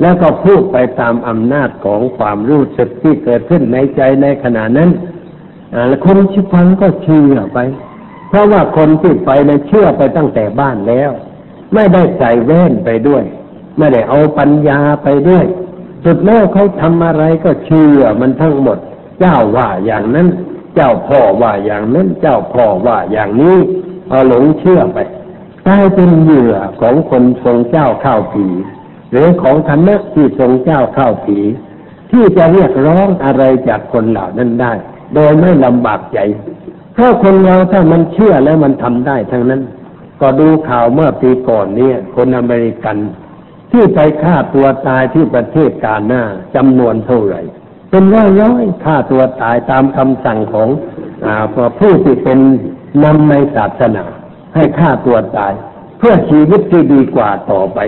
[0.00, 4.90] แล้วก็พูดไปตามอำนาจของความรู้สึกที่เกิดขึ้นในใจในขณะนั้น
[6.04, 7.58] คนชิฟังก็เชื่อไป
[8.28, 11.10] เพราะว่าคนที่ไปในเชื่อไปตั้งแต่บ้านแล้ว
[11.74, 13.24] ไม่ได้ใส่แว่นไปด้วย
[13.78, 15.44] ไม่ได้เอาปัญญาไปด้วย
[16.04, 18.78] สุดแล้วเขาทำอะไรก็เชื่อมันทั้งหมด
[19.20, 20.28] เจ้าว่าอย่างนั้น
[20.74, 23.56] เจ้าพ่อว่าอย่างนั้น เจ้าพ่อว่าอย่างนี้
[24.08, 24.98] เอาหลงเชื่อไป
[25.66, 28.46] กลายเป็นเหยื่อของคนทรงเจ้าข้าวผี
[29.10, 31.38] หรือของธรรมะที่ทรงเจ้าข้าวผี
[32.10, 34.72] ที่จะเรียกร้องอะไรจากคนเหล่านั้นได้
[35.14, 36.18] โดยไม่ลำบากใจ
[36.94, 39.62] เพราคนเราถ้ามันเชื่อแล้วมันทำได้ทั้งนั้น
[40.20, 42.96] ก็ดูข่าวเมื่อปีก่อนเนี่ย คนอเมริกัน
[43.70, 46.22] ที่ไปฆ่าตัวตายที่ประเทศกาหน้า
[46.56, 47.40] จำนวนเท่าไหร่
[47.90, 50.68] เป็นร้อยร้อยฆ่าตัวตายตามคำสั่งของ
[51.24, 51.26] อ
[51.78, 52.38] ผู้ที่เป็น
[53.04, 54.04] นำในศาสนา
[54.54, 55.52] ให้ฆ่าตัวตาย
[55.98, 57.78] เพื่อชีวิตที่ดีกว่าต่อไป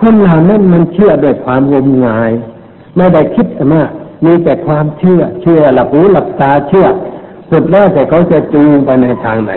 [0.00, 2.30] คนเหล่านั้นมันเชื่อด้วยความงมงาย
[2.96, 3.90] ไม่ได้คิดมาก
[4.24, 6.86] มีแต่ความเชื่อ เชื่อหลับหูหลับตาเชื่อ
[7.50, 9.52] สุดแล้วแต่เขาจะจูงไปในทางไหน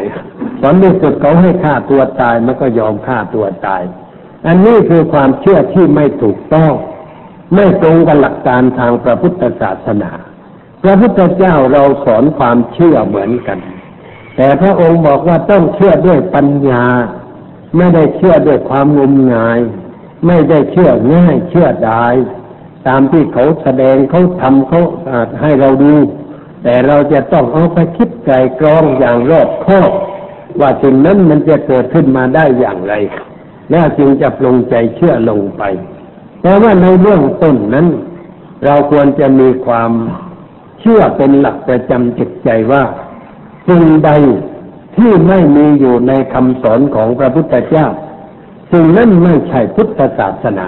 [0.62, 3.82] ตอนที่สุดเขาให้ฆ่าตัวตายมันก็ยอมฆ่าตัวตาย
[4.47, 6.73] อันนี้คือความเชื่อที่ไม่ถูกต้อง
[7.56, 10.12] ไม่ตรงกับหลักการทางพระพุทธศาสนา
[10.84, 13.60] พระพุทธเจ้าเราสอนความเชื่อเหมือนกัน
[14.36, 16.86] แต่พระองค์บอกว่าต้องเชื่อด้วยปัญญา
[17.77, 19.60] ไม่ได้เชื่อด้วยความงมงาย
[20.27, 22.06] ไม่ได้เชื่อง่ายเชื่อได้
[22.87, 24.81] ตามที่เขาแสดงเขาทำเขา
[25.41, 25.93] ให้เราดู
[26.63, 29.91] แต่เราจะต้องเอาไปคิดไกลกรองอย่างรอบคอบ
[30.59, 32.93] ว่าสิ่งนั้นมันจะเกิดขึ้นมาได้อย่างไร
[33.71, 35.63] แล้วจึงจะปลงใจเชื่อลงไป
[36.41, 37.87] แต่ว่าในเรื่องต้นนั้น
[38.65, 39.91] เราควรจะมีความ
[40.79, 42.83] เชื่อเป็นหลักประจำจิตใจว่า
[43.67, 44.11] สิ่งใด
[44.95, 47.87] ที่ไม่มีอยู่ในคำสอนของพระพุทธเจ้า
[48.71, 50.67] สิ่งนั้นไม่ใช่พุทธศาสนา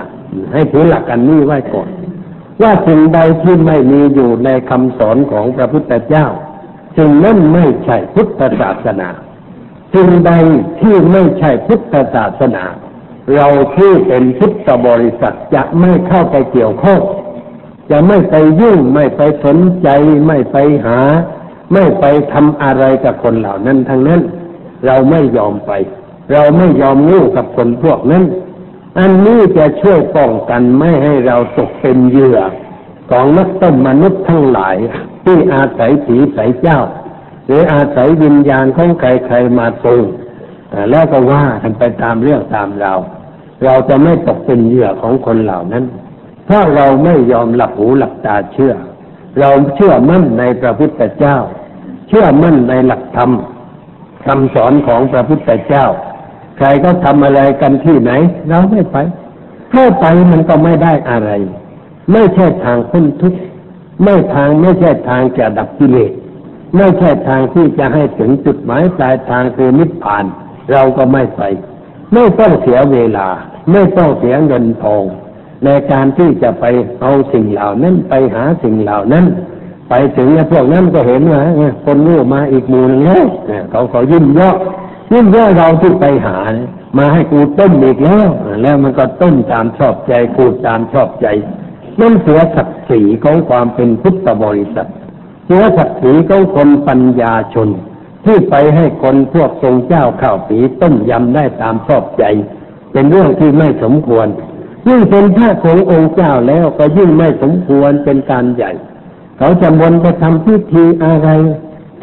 [0.53, 1.89] ให้ถือหลักอันนี้ไว้ก่อน
[2.61, 6.25] ว่าสิ่งใดที่ไม่มีอยู่ในคำสอนของพระพุทธเจ้า
[6.97, 9.09] สิ่งนั้นไม่ใช่พุทธศาสนา
[9.93, 10.31] สิ่งใด
[10.79, 12.63] ที่ไม่ใช่พุทธศาสนา
[13.35, 17.01] เราที่เป็นพุทธบริษัทจะไม่เข้าไปเกี่ยวข้อง
[17.91, 19.89] จะไม่ไปยุ่งไม่ไปสนใจ
[20.27, 20.99] ไม่ไปหา
[21.73, 24.21] ไม่ไปทำอะไรกับคนเหล่านั้นทั้งนั้น
[24.85, 25.71] เราไม่ยอมไป
[26.31, 28.23] เราไม่ยอมงู้กับคนพวกนั้น
[28.99, 32.39] อันนี้จะช่วยป้องกันไม่ให้เราตกเป็นเหยื่อ
[33.09, 34.75] ของนักต้มมนุษย์ทั้งหลาย
[35.23, 36.79] ที่อาศัยผีสายเจ้า
[37.45, 40.03] หรืออาศัยวิญญาณของใครๆมาตรง
[40.91, 42.93] แล้วก็ว่ากันไปตามเรื่องตามเรา
[43.63, 45.85] เราจะไม่ตกเป็นเหยื่อของคนเหล่านั้น
[46.45, 48.73] เพราเราไม่ยอมหลับหูหลับตาเชื่อ
[49.39, 51.37] เราเชื่อมั่นในพระพุทธเจ้า
[52.07, 53.31] เชื่อมั่นในหลักธรรม
[54.25, 55.85] คำสอนของพระพุทธเจ้า
[56.59, 58.11] ใครก็ทำอะไรกันที่ไหน
[58.49, 58.97] เราไม่ไป
[59.73, 61.31] ถ้าไปมันก็ไม่ได้อะไร
[62.11, 63.39] ไม่ใช่ทางพ้นทุกข์
[64.03, 66.11] ไม่ทางไม่ใช่ทางจะดับกิเลส
[66.75, 70.25] ไม่ใช่ทางที่จะให้ถึงจุดหมายปลายทางคือนิพพาน
[70.71, 71.41] เราก็ไม่ไป
[72.13, 73.27] ไม่ต้องเสียเวลา
[73.71, 75.03] ไม่ต้องเสียเงินทอง
[75.65, 76.65] ในการที่จะไป
[77.01, 79.25] เอาสิ่งเหล่านั้นไปหาสิ่งเหล่านั้น
[79.89, 81.41] ไปถึงไอ้พวกนั้นก็เห็นว่า
[81.85, 84.55] คนรู้มาอีกหมู่หนึงแล้วเนี่ยเขาเขายิ้มเยาะ
[85.11, 86.53] ยิ้มเยาะเราที่ไปหาน
[86.97, 88.27] มาให้กูต้มอีกแล้ว
[88.61, 91.27] แล้วมันก็ต้มตามชอบใจกูตามชอบใจ
[91.99, 94.89] นั่นเสียศักดิ์ศรีของความเป็นพุทธบริษัท
[95.45, 97.69] เสียศักดิ์ศรีของคนปัญญาชน
[98.25, 102.23] ที่ไปให้คนพวกทรงเจ้าข้าวปีต้มยำได้ตามชอบใจ
[102.91, 104.27] เป็นเรื่องที่ไม่สมควร
[104.87, 108.71] ยิ่งเป็นพระขององค์เจ้าแล้วก็ยิ่งไม่สมควรเป็นการใหญ่
[109.37, 111.29] เขาจะมนไปทำพิธีอะไร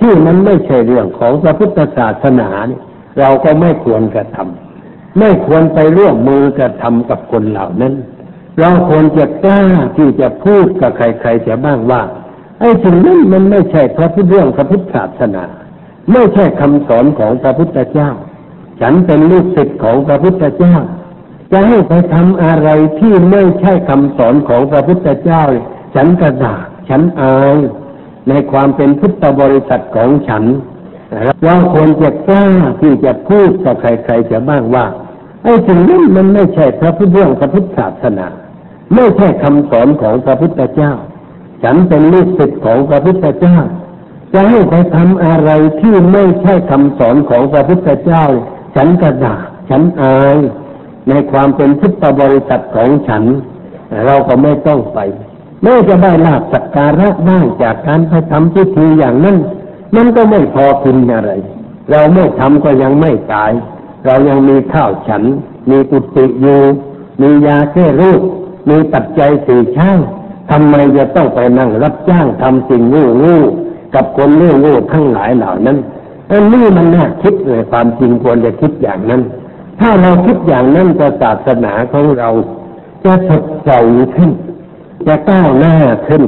[0.00, 2.82] ที่มันไม่ใช่เรื่องของพระพุทธศาสนาเนี่ย
[3.18, 7.94] เราก็ไม่ควรกระทำไม่ควรไปร่วมมือกระทำกับคนเหล่านั้น
[8.60, 9.62] เราควรจะกล้า
[9.96, 12.02] ที่จะพูดกับใครๆเสียบ้างว่า
[12.60, 15.44] ไอ้สิ่งนั้นมันไม่ใช่พระพุทธเรื่องพระพุทธศาสนา
[16.12, 18.10] ไม่ใช่คำสอนของพระพุทธเจ้า
[18.80, 20.76] ฉันเป็นลูกศิษย์ของพระพุทธเจ้า
[21.52, 25.42] จะให้ไปทำอะไรที่ไม่ใช่คำสอนของพระพุทธเจ้า
[25.94, 26.56] ฉันกระดา
[26.88, 27.56] ฉันอาย
[28.28, 30.44] ในความเป็นพุทธบริษัทของฉัน
[31.44, 32.46] เราควรจะกล้า
[32.80, 34.86] ที่จะพูดกับใครๆจะบ้างว่า
[35.42, 38.26] ไอ้สิ่งนั้นมันไม่ใช่พระพุทธเรื่องพระพุทธศาสนา
[38.94, 40.92] ไม่ใช่คำสอนของพระพุทธเจ้า
[41.62, 43.58] ฉันเป็นลูกศิษย์ของพระพุทธเจ้า
[44.32, 45.50] จะให้ไปทำอะไร
[45.80, 48.24] ที่ไม่ใช่คำสอนของพระพุทธเจ้า
[48.76, 49.36] ฉันกระดา
[49.70, 50.36] ฉันอาย
[51.08, 53.24] ในความเป็นพุทธบริษัทของฉัน
[54.04, 54.98] เราก็ไม่ต้องไป
[55.62, 59.36] แม้จะได้ลาบสักการะบ้างจากการไปทำพิธีอย่างนั้น
[59.94, 61.32] มันก็ไม่พอกินอะไร
[61.90, 63.52] เราไม่ทำก็ยังไม่ตาย
[64.04, 65.22] เรายังมีข้าวฉัน
[65.70, 66.60] มีกุฏิอยู่
[67.20, 68.20] มียาแก้โรค
[68.70, 69.98] มีปัจจัยสี่ช่าง
[70.50, 73.36] ทำไมจะต้องไปนั่งรับจ้างทำสิ่งงู้งู
[73.94, 75.78] กับคนงูงูทั้งหลายเหล่านั้น
[76.30, 79.22] อันนี้มันน่าคิดเลยความจริงควรจะคิดอย่างนั้น
[79.80, 82.28] ถ้าเราคิดอย่างนั้นจะศาสนาของเรา
[83.04, 83.70] จะสดใส
[84.14, 84.30] ขึ้น
[85.06, 85.74] จะก้าวหน้า
[86.08, 86.22] ขึ้น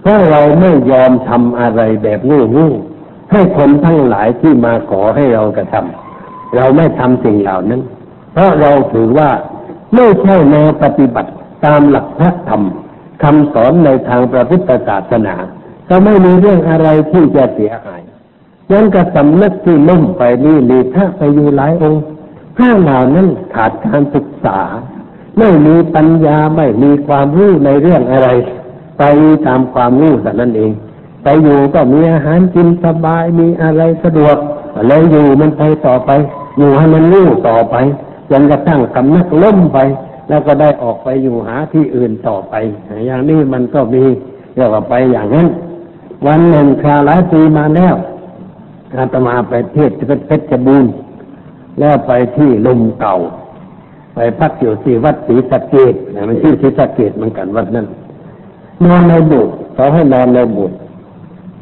[0.00, 2.66] เพราะเราไม่ยอมทำอะไรแบบงู้งู
[3.34, 7.82] ให้คนทั้งหลายที่มาขอให้เรากระทำเราไม่ทำสิ่งเหล่านั้น
[8.32, 9.30] เพราะเราถือว่า
[9.94, 11.30] ไม่ใช่แนวปฏิบัติ
[11.64, 12.62] ตามหลักพระธรรม
[13.22, 15.34] คำสอนในทางพระพุทธศาสนา
[15.88, 18.02] ก็ไม่มีเรื่องอะไรที่จะเสียหาย
[18.72, 22.02] ยังกระสำนักที่ล่มไปนี่มีพระไปอยู่หลายองค์
[22.56, 24.58] พระเหล่านั้นขาดการศึกษา
[25.38, 28.28] ไม่มีปัญญาไม่มีความรู้ในเรื่องอะไร
[28.98, 29.02] ไป
[29.46, 30.72] ตามความรู้แต่นั้นเอง
[31.24, 34.36] ไปอยู่ก็มีอาหารกินสบายมีอะไรสะดวก
[34.88, 36.10] แล้วอยู่มันไปต่อไป
[36.58, 37.76] อยู่ให้มันรู้ต่อไป
[38.30, 39.78] จนกระทั่งสำนักล่มไป
[40.28, 42.54] แล้วก็ได้ออกไปอยู่หาที่อื่นต่อไป
[43.06, 44.04] อย่างนี้มันก็มี
[44.54, 45.46] เรียกว่าไปอย่างนั้น
[46.26, 47.94] วันหนึ่งคาหลายปีมาแล้ว
[48.96, 49.90] อาตมาไปเทศ
[50.26, 50.92] เพชรบูรณ์
[51.80, 53.16] แล้วไปที่ลมเก่า
[54.14, 57.86] ไปพักอยู่ที่วัดศรีสะเกดนะมันชื่อศรีสะเกดเหมือนกันวัดนั้น
[58.84, 60.74] นอนในบุตรเขาให้นอนในบุตร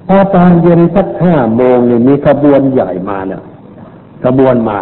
[0.08, 3.42] พอตอนเย็นสักห้าโมงนี่มีขบวนใหญ่มาเนี่ย
[4.24, 4.78] ขบวนมา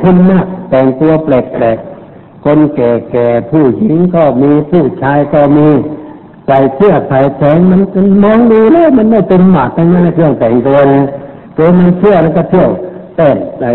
[0.00, 1.28] ขึ้นมากแต่งตัวแป
[1.62, 5.68] ลกๆคนแก่ๆผู้หญิงก็มีผู้ชายก็มี
[6.46, 7.80] ใส่เสื้อใส่แสงมัน
[8.24, 11.02] มองดูแล้วมันไม่เป็นหมากทั้งนั้นเครื่องแต่งตัวเลย
[11.56, 12.70] ตัวมันเสื้อแล้วก็เที่ยว
[13.16, 13.70] เต้นไอ้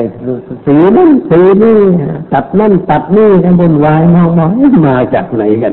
[0.65, 1.77] สีนั่นสีนี่
[2.34, 4.51] ตัดนั่นตัดนี่กันบนวายมองมอง
[4.88, 5.71] มาจากไหนกัน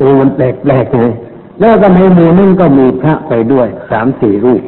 [0.00, 1.12] ดูมันแปลกๆเลย
[1.60, 4.62] แล้วก็ในหมู่นั่นก็มีพระไปด้วยสามสี่รูป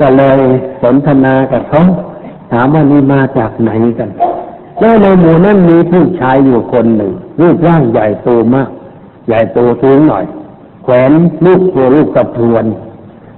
[0.00, 0.38] ก็เลย
[0.82, 1.82] สนทนากับเขา
[2.52, 4.10] ถามว่านี่มาจากไหนกัน
[4.80, 8.68] แล้วในหมู่นั้นมีผู้ชายอยู่คนหนึ่ง รูปร่างใหญ่โตมาก
[9.28, 10.24] ใหญ่โตสูงหน่อย
[10.84, 11.10] แขวน
[11.46, 12.64] ลูกตัวลูกกระพวน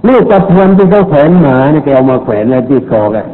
[0.07, 3.25] ลูกกระพวนที่เขาแขวนหมาเนี่ยแกเอามาแขวนไว้ที่คอกัน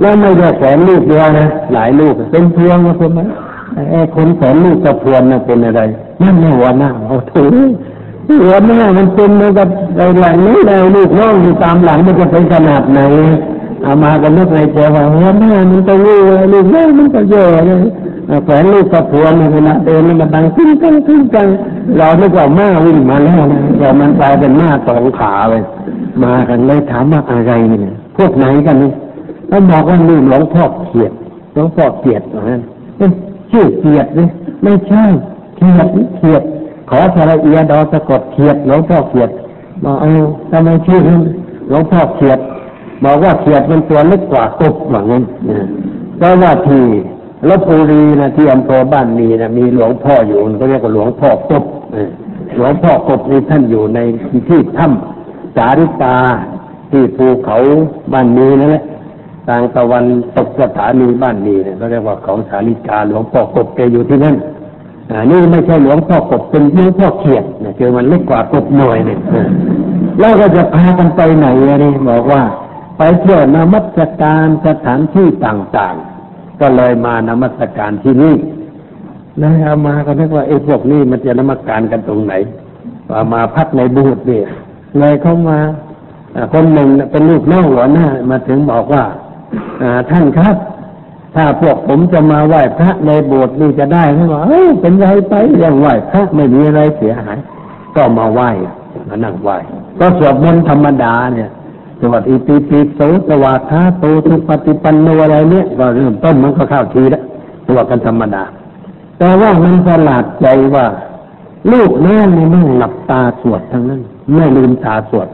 [0.00, 3.28] แล้วไม่ได้แขวนลูกเดียวนะหลายลูกเป็นพวงมาคนนั้น
[3.90, 5.82] ไอ้คนแขวนลูกกระพวนน่ะเป็นอะไร
[6.22, 7.54] นั่นไม่หัวหน้าเอาถือ
[8.28, 13.00] หัวหน้ามันเป็นเหมือนกับไอ้หลังนี้แล้วลูกน้องอยู่ตามหลังมันจะเป็นขนาดไหน
[13.82, 16.18] เอามากันนึกในใจว่าหัวหน้ามันก็รู้
[16.52, 17.78] ลูกน้องมันก็เยอะเลย
[18.44, 21.46] แขวนลูกกระพวนในขณะเดินมันดังขึ้นกันขึ้นกัน
[21.96, 25.62] เรานึกว่าม้าวิ่งมาแล้วนะแต่มันกลายเป็นม้าสองขาเลย
[26.22, 28.92] มากันเลยถามว่าอะไรเนี่ยพวกไหนกันนี่
[29.48, 31.12] เขาบอกว่านี่หลวงพ่อเขียด
[31.54, 33.10] หลวงพ่อเขียดเหมือนกัน
[33.50, 34.28] ชื่อเขียดเลย
[34.62, 35.04] ไม่ใช่
[35.56, 35.86] เขียด
[36.18, 36.42] เขียด
[36.90, 39.30] ขอสระเอียดอสะกดเขียดหลวงพ่อเขียด
[39.84, 41.00] บอกเออทำไมชื่อ
[41.68, 42.38] หลวงพ่อเขียด
[43.04, 45.24] บอกว่าเขียดมันตัวเล็กกว่ากบว่างั้น
[46.16, 46.82] เพราะว่าที่
[47.48, 51.64] ลบบุรีนะที่อำเภอบ้านมีนะมีหลวงพ่ออยู่ก็เรียกว่าหลวงพ่อกบ
[52.56, 53.98] หลวงพ่อกบนี่ท่านอยู่ใน
[54.48, 56.16] ที่ถ้ำสาริกา
[56.90, 57.56] ที่ภูเขา
[58.12, 58.84] บ้านมีนั่นแหละ
[59.48, 60.04] ทางตะวัน
[60.36, 64.36] ตกสถานีบ้านมีเนี่ยก็เรียกว่าเขาสาริกาหลวงพ่อกบแกอยู่ที่นั่น
[65.30, 69.20] นี่ไม่ใช่หลวงพ่อกบเป็นหลวงพ่อเขียดเนี่ยคือมันเล็กกว่ากบหน่อยเนี่ย
[70.20, 71.46] แล้วก็จะพากันไปไหน
[71.82, 72.42] นี่บอกว่า
[72.98, 78.36] ไปเที่ยวนมัสการสถานที่ต่างๆ ก็เลยมานมัสการที่นี่
[79.42, 82.34] นะเอามาก็นึกว่าไอ้พวกนี้มันจะนมัสการกันตรงไหน
[83.10, 84.46] ว่ามาพักในบูธเนี่ย
[84.98, 85.58] เลยเข้ามา
[86.52, 89.04] คนหนึ่งเป็นลูกน้องหัวหน้ามาถึงบอกว่า
[90.10, 90.56] ท่านครับ
[91.36, 95.34] ถ้าพวกผมจะมาไหว้พระในโบสถ์นี่จะได้ไหมบอกเอ้ยเป็นไรไป
[95.64, 97.38] ยังไหว้พระไม่มีอะไรเสียหาย
[97.96, 98.50] ก็มาไหว้
[99.08, 99.56] มานั่งไหว้
[99.98, 101.50] ก็สวดมนต์ธรรมดาเนี่ย
[102.00, 107.22] สวัสดีปีปีโสสวาคาโตสุปฏิปันโนอะไรเนี่ยก็เริ่มต้นมันก็เข้าทีล้ว
[107.66, 108.42] สวดกันธรรมดา
[109.18, 110.86] แต่ว่ามันประหลาดใจว่า
[111.72, 114.00] ลูกแม่นี่นั่งหลับตาสวดทั้งนั้น
[114.34, 115.28] ไม่ลืมตาสวด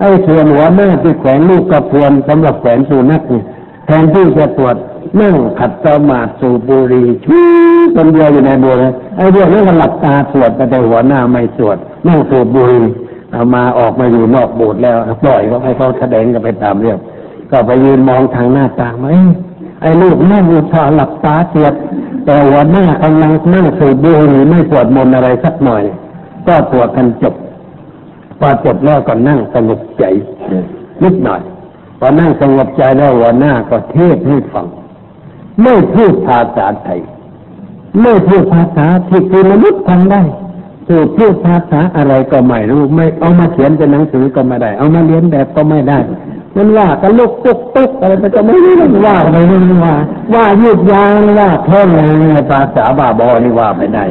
[0.00, 3.42] ไอ้ส่วนหัวแม่ที่แขวนลูกกระพวนสำหรับแขวนสุนัขนี่
[3.86, 4.76] แทนที่จะตรวจ
[5.20, 7.38] นั่งขัดสมาธิสูบุรีชู
[7.96, 8.80] คนเดียวอยู่ในโบสถ์
[9.16, 11.76] ไอ้เรื่องนี้ก็หลับตาสวดแต่หัวหน้าไม่สวด
[12.08, 12.82] นั่งสูบบุรี
[13.32, 16.98] เอามาออกมาอยู่นอกโบสถ์แล้วปล่อยก็ให้เขาแสดงกันไปตามเรื่อง
[17.50, 19.08] ก็ไปยืนมองทางหน้าต่างไหม
[19.82, 21.74] ไอ้ลูกนั่งอยู่พอหลับตาสวด
[22.24, 25.82] แต่หัวหน้ากำลังนั่งสูบบุรีไม่สวดมนต์อะไรสักหน่อย
[26.46, 27.34] ก็ตรวจกันจบ
[28.38, 30.04] พอจบแล้วก็นั่งสงบใจ
[31.02, 31.40] นิดหน่อย
[31.98, 34.66] พอนั่งสงบใจแล้วหัวหน้าก็เทศให้ฟัง
[35.62, 37.00] ไม่พูดภาษาไทย
[38.00, 40.22] ไม่พูดภาษาที่คือมนุษย์ฟังได้
[40.88, 45.98] สูตรพูดภาษาอะไรก็ไม่รู้ไม่เอามาเขียนเป็นหนังสือก็ไม่ได้ เอามาเรียนแบบก็ไม่ได้
[46.56, 48.74] มันว่ากันลุกตุกตุกอะไรไปก็ไม่รู้
[49.06, 49.38] ว่าอะไร
[49.84, 49.94] ว่า
[50.34, 54.04] ว่ายืดยาวว่าแท่งอะไรภาษาบาบอนี่ว่าไม่ได้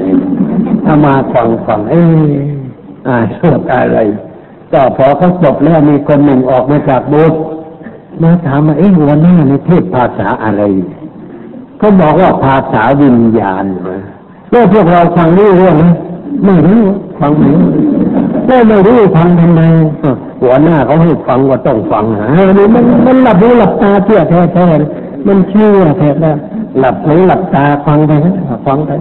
[0.83, 1.95] เอามาฟังฟังเอ
[2.27, 2.31] อ
[3.07, 3.99] อ่าเสื่ออะไร
[4.73, 7.39] ก็พอเขาจบแล้วมีคนหนึ่งออกมาจากโบสถ์
[8.23, 10.61] มาถามว่าเอ๊ะวันหน้าในเทศภาษาอะไร
[11.81, 13.63] เขาบอกว่าภาษาวิญญาณ
[14.51, 15.85] แล้วพวกเราฟังรู้เรื่องไหม
[16.45, 16.81] ไม่รู้
[17.19, 17.67] ฟังไม่รู้
[18.47, 19.61] ไม่ไม่รู้ฟังทำไม
[20.41, 22.27] หัวหน้าเขาให้ฟังก็ต้องฟังฮะ
[22.57, 24.67] นี่มันมันหลับหูหลับตาเชื่อแท้แท้
[25.27, 26.37] มันเชื่อแท้แล้ว
[26.79, 28.33] หลับหูหลับตาฟังไปนะ
[28.67, 28.91] ฟังไป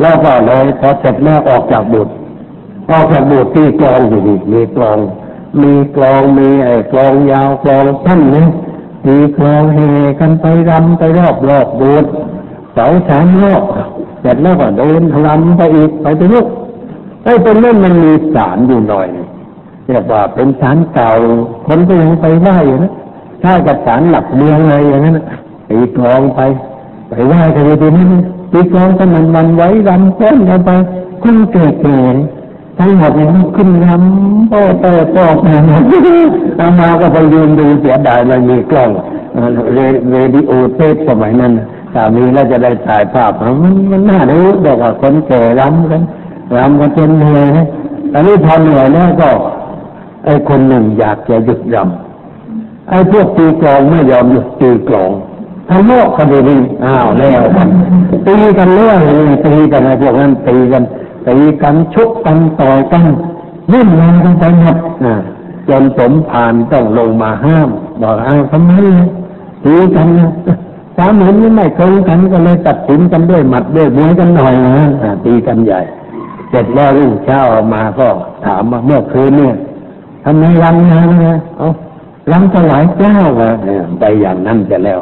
[0.00, 2.12] แล้วก็เลยพอเสร็จแล้วออกจากบุตร
[2.90, 4.98] ออกจากบุตรตีกลองอยู่ดีมีกลอง
[5.62, 8.48] มีกลองมีไอ้กลองยาวกลองสั้นนะ
[9.04, 9.78] ตีกลองเฮ
[10.20, 12.10] กันไปรำไปรอบรอบบุตร
[12.74, 13.62] เสาสามรอบ
[14.20, 16.46] เสร็จแล้วก็เดินรำไปอีกไปไปลูก
[17.24, 19.08] ไอ้ตรงนั้นมันมีสารอยู่หน่อย
[19.86, 21.10] เรียกว่าเป็นสารเก่า
[21.66, 22.92] คนก็ยังไปไหว้อยู่นะ
[23.42, 25.18] ถ้ากับสารหลักเมืองอะไรอย่างนั้น
[25.70, 26.40] ตีกลองไป
[27.08, 28.06] ไปไหว้กันดีนี้
[28.52, 30.70] ตีกลองก็มันวันไว้รำเต้นกันไป
[31.22, 32.16] คุณเกิดเกิด
[32.80, 35.24] ทั้งหมดเนี่ยขึ้นรำโป้โป้โป้
[36.60, 38.90] อามาก็ไปยืนดูเสียดายมันมีกล้อง
[40.10, 41.52] เรดิโอเทปสมัยนั้น
[41.94, 46.02] สามีแล้วจะได้ถ่ายภาพมันมันน่าดูบอกว่าคนแก่รำกัน
[46.56, 47.66] รำกันจนเหนื่อยนะ
[48.12, 49.30] ตอนนี้พอเหนื่อยแล้วก็
[50.24, 55.10] ไอ้คนหนึ่งอยากจะหยุดรำไอ้พวกตีกลองไม่ยอมหยุดตีกลอง
[55.68, 57.68] ทะเลาะกันดีอ้าวแล้วกัน
[58.26, 59.00] ตีกันเรื่อง
[59.44, 60.82] ตีกันไอ้พวกนั้นตีกัน
[61.26, 63.04] ตีกันชุกกันต่อยกัน
[63.72, 64.76] ยิ่งงานกันไปหมด
[65.68, 67.68] จนสมภารต้องลงมาห้าม
[68.00, 68.72] บอกอ้าวทำไม
[69.64, 70.30] ตีกันนะ
[70.96, 75.80] สามเห็นไม่ตรงกันก็เลยตัดสินกันด้วยหมัดด้วยมวยกันหน่อยนะตีกันใหญ่
[76.50, 78.08] เสร็จแล้วรุ่งเช้าออกมาก็
[78.44, 79.54] ถามว่าเมื่อคืนเนี่ย
[80.24, 81.68] ทำไมรำงานเนี่ยเอา
[82.30, 83.50] รำถวายเจ้าอะ
[83.98, 84.98] ไปอย่างนั้นจะแล้ว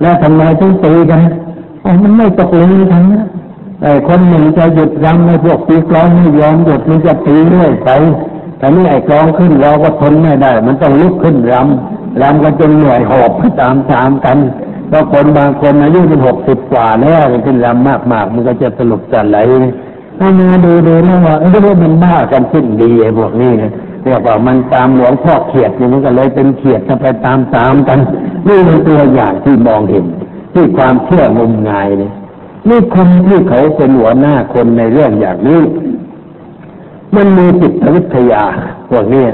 [0.00, 1.20] แล้วทำไมต้องตีกัน
[1.84, 3.26] อ๋อมันไม่ตกลงกันนะ
[3.82, 7.90] ไอ้คนหนึ่งจะหยุดรำไอ้พวกตีกลองไม่ยอมหยุดมันจะตีเรื่อยไป
[8.58, 13.30] แต่นี่ไอ้กลองขึ้นเราก็ทนไม่ได้ มันต้องลุกขึ้นรำรำกันจนเหนื่อยหอบ
[13.60, 14.38] ตามตามกัน
[14.88, 19.38] เพราะคนบางคนอายุเป็นหกสิบกว่าแล้วขึ้นรำมากมากมันก็จะสรุปจะไหล
[20.18, 23.72] ถ้ามาดูดูนะว่าเออมันบ้ากันขึ้นดีไอ้พวกนี้นี่ย
[24.04, 27.98] เรียกว่ามันตามหลวงพ่อเขียดนี่มันก็เลยเป็นเขียดจะไปตามตามกัน
[28.48, 30.04] นี่เป็นตัวอย่างที่มองเห็น
[30.54, 32.12] ที่ความเชื่องมงายเนี่ย
[32.68, 35.62] นี่คนที่เขาเป็นหัวหน้าคนในเรื่องอย่างนี้
[37.16, 38.44] มันมีจิตวิทยา
[38.90, 39.26] พวกนี้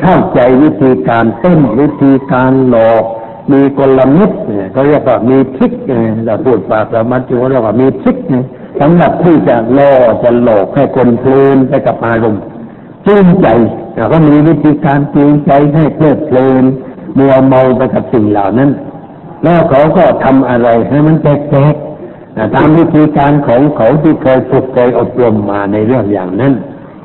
[0.00, 3.04] เข้าใจวิธีการเต้นวิธีการหลอก
[3.52, 8.44] มีกลมิตรเนี่ยเขาเรียกว่ามีทริกเนี่ยเราพูดปากเรามันจะเรียกว่ามีทริกเนี่ย
[8.80, 9.92] สำหรับที่จะล่อ
[10.22, 12.42] จะหลอกให้คนเพลินไปกับอารมณ์
[13.06, 13.48] จูงใจ
[13.94, 16.64] เราก็มีวิธีการจูงใจให้เพลิดเพลิน
[17.18, 18.70] มัวเมาไปกับสิ่งเหล่านั้น
[19.42, 21.91] แล้วเขาก็ทำอะไรให้มันแปลกๆ
[22.54, 26.52] ตามวิธีการของเขาที่เคยฝึกเคยอบรมมาในเรื่องอย่างนั้น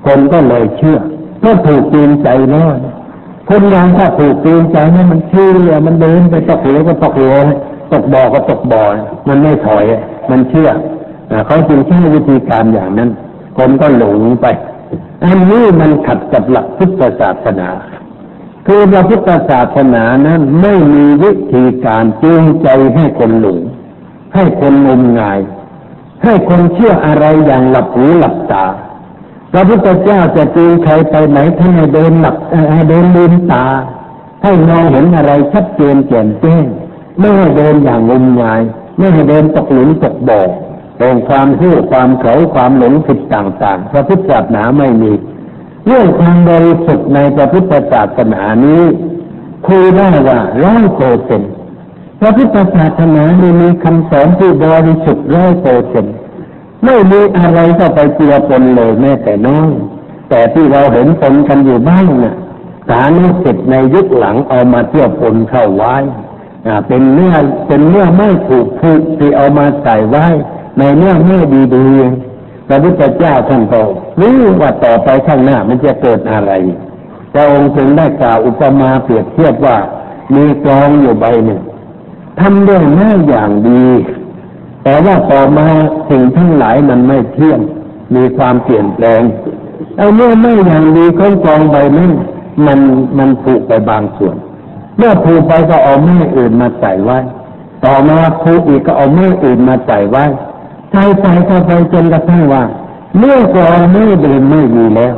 [0.06, 0.98] คนก็เลยเชื่อ
[1.44, 2.74] ก็ถูกจูงใจแล้ว
[3.50, 7.46] คนอย่างถ้าถูกจูงใจนี่มันเชื่อมันเดินไปตกเหวก็ตกเหว
[7.92, 8.84] ตกบ่อก็ตกบ่อ
[9.28, 9.84] มันไม่ถอย
[10.30, 10.70] มันเชื่อ
[11.48, 13.10] เขาจึงใช้วิธีการอย่างนั้น
[13.58, 14.46] คนก็หลงไป
[15.24, 17.70] อันนี้มันขัดกับหลักพุทธศาสนา
[18.68, 23.60] คือพระพุทธศาสนานั้นไม่มีวิธีการจูงใจให้คนหลง
[24.38, 25.40] ให้คนงมงาย
[26.24, 28.66] ให้คนเชื่ออะไรอย่างหลับหูหลับตา
[29.52, 32.36] พระพุทธเจ้าจะจูงใครไปไหนท่านให้เดินหลับ
[32.74, 33.66] ให้เดินลืมตา
[34.44, 36.66] ให้มองเห็นอะไรชัดเจนแจ่มแจ้ง
[37.20, 38.62] ไม่ให้เดินอย่างงมงาย
[38.98, 40.42] ไม่ให้เดินตกหลุมตกบ่อ
[40.98, 45.12] แห่งความเชื่อความเขาความหลงผิดต่างๆ พระพุทธศาสนาไม่มี
[45.86, 48.84] เรื่องความบริสุทธิ์ในพระพุทธศาสนานี้
[49.68, 51.42] คุยได้ว่าร้อยเปอร์เซ็น
[52.20, 56.06] พระพุทธศาสนานี้มีคำสอนที่บริสุทธิ์ร้อยเปอร์เซ็น
[56.84, 59.72] ไม่มีอะไรก็ไปเจือปนเลยแม้แต่น้อย
[60.30, 62.36] แต่ที่เราเห็นปนกันอยู่บ้างนะ่ะ
[62.90, 65.96] สานุสิทธิ์ในยุคหลังเอามาเที่ยวปนเข้าไว้
[66.88, 67.36] เป็นเนื้อ
[67.68, 70.26] เป็นเนื้อไม่ถูกผูกที่เอามาใส่ไว้
[70.78, 71.40] ในเนื้อไม่
[71.76, 73.82] ดีๆพระพุทธเจ้าท่านก็
[74.20, 76.52] รู้ว่าต่อไปข้างหน้ามันจะเกิดอะไร
[77.34, 79.78] พระองค์จึงได้กล่าวอุปมาเปรียบเทียบว่า
[80.36, 81.62] มีกลองอยู่ใบหนึ่ง
[82.40, 83.86] ทำด้วยหน้าอย่างดี
[84.84, 85.68] แต่ว่าต่อมา
[86.10, 87.60] สิ่งทั้งหลายมันไม่เที่ยง
[88.16, 89.22] มีความเปลี่ยนแปลง
[89.98, 92.12] เอาเมื่อไม่อย่างดีของกองใบนั้น
[92.66, 92.80] มัน
[93.18, 94.36] มันผูกไปบางส่วน
[94.98, 97.18] เมื่อผูกไปก็เอาแม่อื่นมาใส่ไว้
[97.86, 100.24] ต่อมาผูกอีกก็เอาแม่อื่นมาใส่ไว้
[100.92, 102.64] ใส่ใส่เข้าไปจนกระทั่งว่า
[103.18, 105.14] เมื่อกองไม่เดินไม่มีแล้ว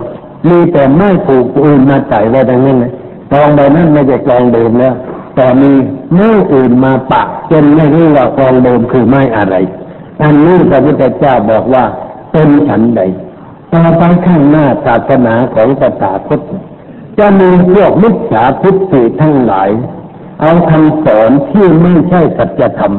[0.47, 2.91] มีแต่ไม่ผูกอื่นมาใส่ไว้ดังนั้นเลย
[3.31, 4.95] กองใบนั้นไม่ใช่กองเดิมแล้ว
[5.39, 5.73] แต่มี
[6.15, 9.55] แม่อื่นมาปะจนไม่รู้ว่ากองเดิมคือไม่อะไร
[10.23, 11.85] อันนี้พระพุทธเจ้าบอกว่า
[12.31, 13.01] เป็นฉันใด
[13.73, 16.41] ต่อไปข้างหน้าศาสนาของศาสนาพุทธ
[17.19, 19.69] จะมีพวกมิจฉาพุทธิทั้งหลาย
[20.41, 22.93] เอาคำสอนที่ไม่ใช่สัจธรรม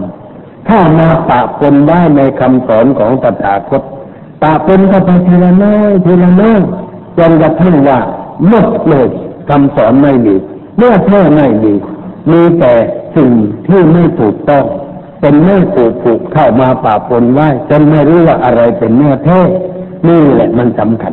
[0.68, 3.82] ถ้ามาปะปนได้ในคำสอนของตถาคต
[4.42, 6.60] ปะปนก็ไปทีละน้อยทีละน้อย
[7.18, 8.00] จนกระทั่งว่า
[8.48, 9.08] หมดเลย
[9.48, 10.34] คำสอนไม่มี
[10.76, 11.74] เมื่อแท้ไม่มี
[12.30, 12.72] มีแต่
[13.16, 13.30] สิ่ง
[13.66, 14.64] ที่ไม่ถูกต้อง
[15.20, 19.40] เป็นเนื้อผูกผูกเข้ามาปะปนไว้จนไม่รู้ว่าอะไรเป็นเนื้อแท้
[20.08, 21.12] นี่แหละมันสำคัญ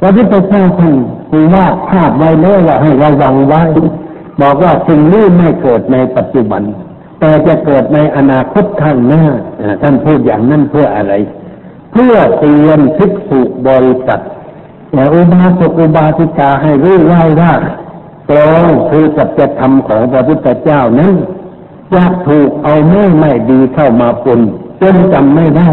[0.00, 0.94] พระพุทธเจ้าท่าน
[1.30, 3.62] คือว่าภาพไว้แล้วว่าให้ระวังไว้
[4.40, 6.62] บอกว่าสิ่งนี้ไม่เกิดในปัจจุบัน
[7.20, 9.24] แต่จะเกิดในอนาคตข้างหน้า
[9.82, 11.14] ท่านพูดอย่างนั้นเพื่ออะไร
[11.92, 14.20] เพื่อเตือนภิกษุบริษัท
[14.92, 17.52] แต่อุบาสกอุบาสิกาให้รู้ไว้ว่า
[18.30, 21.14] กลองคือสัจธรรมของพระพุทธเจ้านั้น
[21.92, 24.40] จะถูกเอาแม่ไม่ดีเข้ามาปน
[24.80, 25.68] จนจำไม่ได้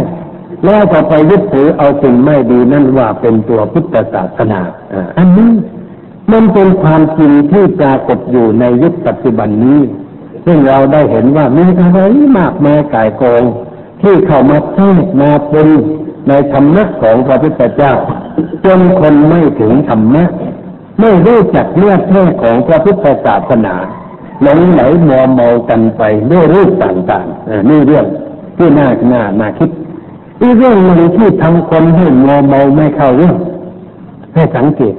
[0.66, 4.62] แล้วก็ไปยึดถือเอาสิ่งไม่ดีนั่นว่าเป็นตัวพุทธศาสนา
[5.18, 5.52] อันนี้
[6.32, 9.80] มันเป็นความจริงที่ปรากฏอยู่ในยุคปัจจุบันนี้
[10.46, 12.00] ซึ่งเราได้เห็นว่ามีอะไร
[12.38, 13.44] มากมายกายกอง
[14.02, 15.68] ที่เข้ามาแทรกมาเป็น
[16.28, 17.94] ในธรรมะของพระพุทธเจ้า
[18.66, 20.24] จนคนไม่ถึงธรรมะ
[21.00, 23.76] ไม่รู้จักเลือดแท้ของพระพุทธศาสนา
[24.42, 28.06] หลงไหลมัวเมากันไปด้วยรูปต่างๆนี่เรื่อง
[28.58, 29.70] ที่น่าหน้าน่าคิด
[30.42, 33.36] อีเรื่องหนึ่งที่ทำคนให้มัวเมาไม่เข้าเรื่อง
[34.34, 34.96] ให้สังเกต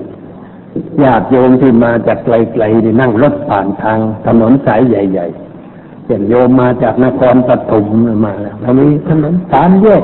[1.02, 7.84] ญาติโยมที่มาจากไกลๆนี่นั่งรถผ่านทางถนนสายใหญ่ๆเช่นโยมมาจากนครปฐม
[8.24, 10.02] มาแล้วเรามีถนนสามแยก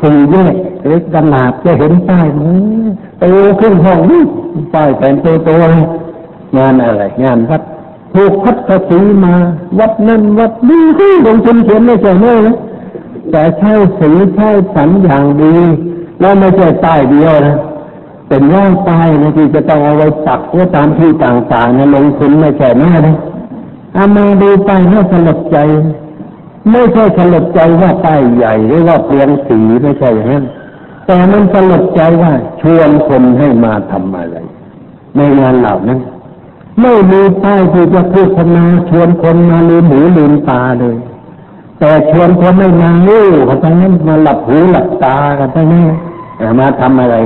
[0.00, 0.54] สี่แยก
[0.86, 2.52] เล็กขนาดจะเห็นป้ายมั้
[3.20, 3.24] โต
[3.60, 4.22] ขึ้นห้องนี่
[4.74, 5.62] ป้ายแต่งตัวตัว
[6.56, 7.62] งานอะไร งานวัด
[8.14, 8.56] ถูกพัด
[8.88, 9.34] สีมา
[9.78, 10.84] วัดนั่นวัดนี้
[11.26, 12.56] ลงทุนเขียนไม่ใช่แน่เลย
[13.30, 15.54] แต่ใช้สีใช้สันอย่างดี
[16.20, 17.56] แล้วไม่ใช่ใต้เดียวนะ
[18.28, 23.16] เป็นร่างใต้นะที่จะต้องเอาไว้ตักว่าตามที่ต่างๆนะลงทุนไม่ใช่แน่เลย
[23.96, 25.56] อามาดูไปน่าสลดใจ
[26.70, 30.44] ไม่ใช่สลดใจว่าใต้ใหญ่หรือว่าเปลี่ยนสีไม่ใช่อย่างนั้น
[31.06, 34.36] แต่มันสลดใจว่าชวนคนให้มาทำอะไร
[35.16, 36.00] ในงานเหล่านั้น
[36.80, 40.96] ไม่มีป้ายที่จะพูดธนาชวนคนมาลืมหูลืมตาเลย
[41.78, 45.84] แต่ชวนคนไม่มาลู่กันทั้งนั้นมาหลับหูหลับตากันทั้งนั้น
[46.60, 47.16] มาทำอะไร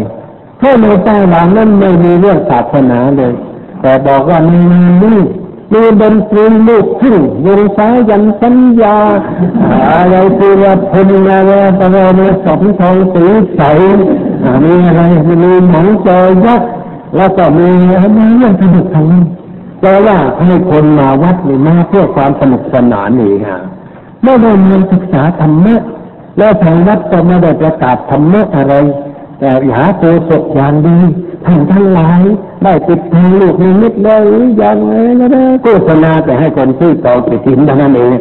[0.60, 3.32] ถ้าในใต้หลังนั้นไม่มีเรื่องศาสนาเลย
[3.80, 5.18] แต่บอกว่ามีงานนี้
[5.72, 7.16] มีดนตรีลูกขึ้น
[7.46, 8.96] วงสายันสัญญา
[9.92, 13.24] อะไรที่ว่าพนมาแล้วตะวันสองทองสี
[13.56, 13.60] ใส
[14.64, 15.00] มีอะไร
[15.42, 16.68] มีหมองจอยักษ์
[17.16, 17.68] แล้วก็มี
[18.00, 19.24] อะไรเรื่องสนุกทั้งนั้น
[19.82, 23.60] แต่ว่าให้คนมาวัดนี่มาเพื่อความสนุกสนานนี่ฮะ
[24.22, 25.76] ไม่ได้เรียนศึกษาธรรมะ
[26.38, 28.74] แล้วทางวัดก็ไม่ได้ประกาศธรรมะอะไร
[29.38, 30.98] แต่หาโกศกอย่างดี
[31.46, 32.22] ท่านทั้งหลาย
[32.64, 38.12] ได้ติดทางลูกนิมิตแล้วหรือยังไงนะนะโฆษณาแต่ให้คนซื้อต่อติดถินเท่านั้นเอง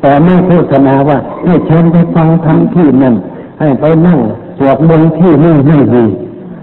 [0.00, 3.14] แต่ไม่โฆษณาว่าให้เชิญไปฟังธรรมที่นั่น
[3.60, 4.18] ให้ไปนั่ง
[4.58, 6.04] สวดมนต์ที่นี่ไม่ดี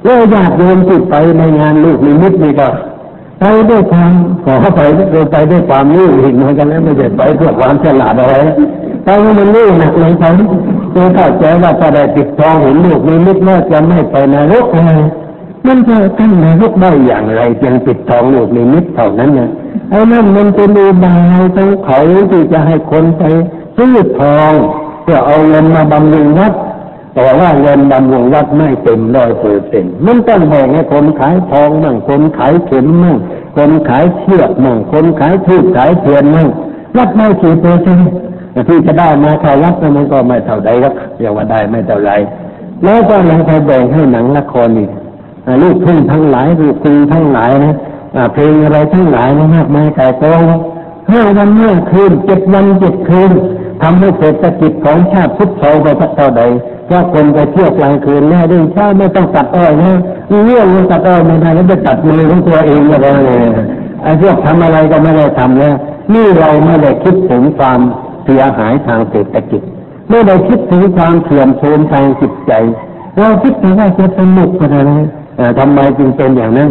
[0.03, 2.67] แล้วญาติโยมที่ไปในงานลูกนิมิตนี่ก็
[3.39, 4.11] ไปด้วยความ
[4.45, 8.55] ขอไปด้วยไปด้วยความรู้อีกเหมือนกันนะไม่ใช่ไปเพื่อความฉลาดอะไรนะ
[9.03, 10.25] ไปมันรู้หนักเลยไป
[10.93, 14.99] ตัวเข้าใจว่าถ้าได้ติดทองเห็นลูกนิมิตแล้วจะไม่ไปนรกเลย
[15.67, 19.49] มันจะตั้งนรกได้อย่างไรเพียงติดทองลูกนิมิตเท่านั้นนะ
[19.89, 21.99] ไอ้นั่นมันเป็นอุบายของเขา
[22.31, 23.23] ที่จะให้คนไป
[23.77, 24.51] ซื้อทอง
[25.03, 26.53] เพื่อเอาเงินมาบำรุงวัด
[27.15, 33.17] แต่ว่าเงินบำรุงวัดไม่เต็มร้อยเปอร์เซ็นต์มันต้องแบ่งให้คนขายทองมั่งคนขายเข็มมั่ง
[33.57, 36.47] คนขายเชือกมั่งคนขายทูบขายเทียนมั่ง
[36.97, 38.09] วัดไม่กี่เปอร์เซ็นต์
[38.51, 42.11] แต่ที่จะได้มาเข้าวัดนั้นมันก็ไม่เท่าใดครับเรียกว่าได้ไม่เท่าไร
[42.83, 45.04] แล้วก็ยังไปแบ่งให้หนังละครอีกอ่
[45.61, 47.73] ลูกทุ่งทั้งหลายลูกกรุงทั้งหลายนะ
[48.33, 50.41] เพลงอะไรทั้งหลายนะมากมายไก่กอง
[51.11, 53.31] ห้าวันห้าคืนเจ็ดวันเจ็ดคืน
[53.81, 56.41] ทำให้เศรษฐกิจของชาติพุทธโธไปสักเท่าใด
[56.89, 59.91] ถ้าคนไปเที่ยวกลางคืนแน่ดึงเช้าไม่ต้องตัดอ้อยนะ
[60.45, 63.39] เรื่องมันตัดอ้อยไม่ได้แล้วจะตัดมือของตัวเองก็ได้เลย
[64.03, 65.75] ไอ้พวกทำอะไรก็ไม่ได้ทำแล้ว
[66.13, 67.79] นี่เราไม่ได้คิดถึงความ
[68.23, 69.61] เสียหายทางเศรษฐกิจ
[70.09, 72.53] ไม่ได้คิดถึงความเสื่อมโทรมทางจิตใจ
[73.17, 74.91] เราคิดถึงว่าจะสนุกกันอะไร
[75.39, 76.69] อ่าทำไมจึงเป็นอย่างนั้น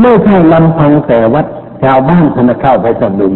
[0.00, 1.46] ไม่ใช่ลำพังแต่วัด
[1.82, 3.32] ชาวบ้านธนาเข้าไปสนุน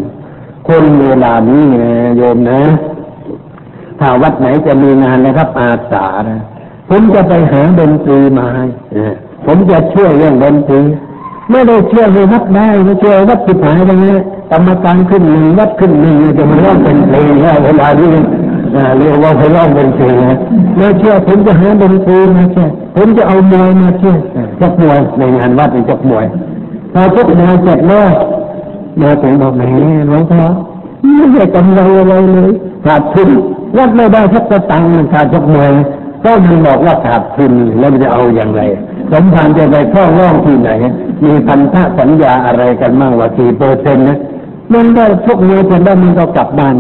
[0.68, 2.60] คนเวลานี้นะโยมนะ
[3.98, 6.40] ถ้าวัดไหนจะมีงานนะครับ อาสานะ
[6.88, 8.64] ผมจะไปหาดนตรีมาให้
[9.46, 10.80] ผมจะช่วยเรื่องดนตรี
[11.50, 14.18] ไม่ได้ช่วยให้วัดได้ไม่ช่วยวัดผิดหายไปเลย
[14.50, 17.30] กรรมการขึ้นหนึ่งวัดขึ้นหนึ่งจะมาร้องเป็นเพลง
[17.64, 18.08] เวลานี้
[18.98, 20.38] เรียกว่าไปร้องเป็นเพลงนะ
[20.76, 24.18] ไม่เชื่อผมจะหาดนตรีมาช่วย ผมจะเอามวยมาช่วย
[24.60, 26.24] จกมวยในงานวัดเป็นจกมวย
[26.92, 28.10] พอจกมวยเสร็จแล้ว
[29.00, 29.62] มาถึงบอกแหม
[30.08, 30.42] หลวงพ่อ
[31.16, 32.50] ไม่ได้กำไรอะไรเลย
[32.86, 33.30] ขาดทุน
[33.76, 35.70] วัดไม่ได้ทักสตังค์ขาดจกมวย
[36.24, 38.62] ก็มันบอกว่าขาดทุนแล้วมันจะเอาอย่างไร
[39.12, 40.70] สมภารจะไปคล้องร่องที่ไหน
[41.24, 44.18] มีพันธสัญญาอะไรกันมั่งว่ากี่เปอร์เซ็นต์นะ
[44.72, 46.76] มันได้ชกมวยเสร็จแล้วมันก็กลับบ้าน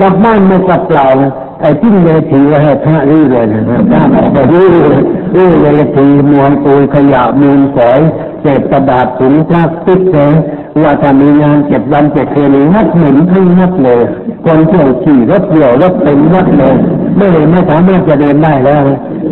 [0.00, 1.32] กลับบ้านไม่กลับเปล่านะ
[1.64, 4.68] ไอ้ทิ้งเวทีไว้ให้พระรื้อเลยนะพระบอกไปรื้อ
[5.34, 8.00] รื้อเวทีมวลปูนขยะมูลฝอย
[8.40, 10.32] เศษกระดาษถุงพลาสติกเลย
[10.82, 14.00] ว่าถ้ามีงานเจ็ดวันเจ็ดคืนนี้นัดหนุนทั้นัดเลย
[14.44, 16.74] คนเที่ยวขี่รถเดี่ยวรถเต็มวัดเลย
[17.16, 18.82] ไม่เลยไม่สามารถจะเดินได้แล้ว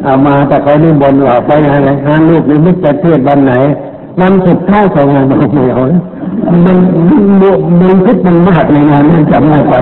[0.05, 3.53] เอามาแต่เขานิมนต์ว่าไปนอะไรงานลูกนิมิจะเทศวันไหน
[4.21, 6.03] วันสุดท้ายของงานมันไม่เอาแล้ว
[6.67, 6.77] มัน
[7.09, 7.17] มั
[7.53, 9.75] นมันคิดมันมากในงานมันจำไม่ไป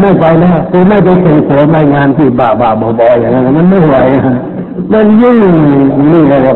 [0.00, 2.70] ไม่ไปแล้วคือไม่ไปส่งเสริมในงานที่บ้าบ้า
[3.00, 4.36] บอๆอย่างนั้นมันไม่ไหวฮะ
[4.92, 5.38] มันยิ่ง
[6.12, 6.54] นี่เลยว่า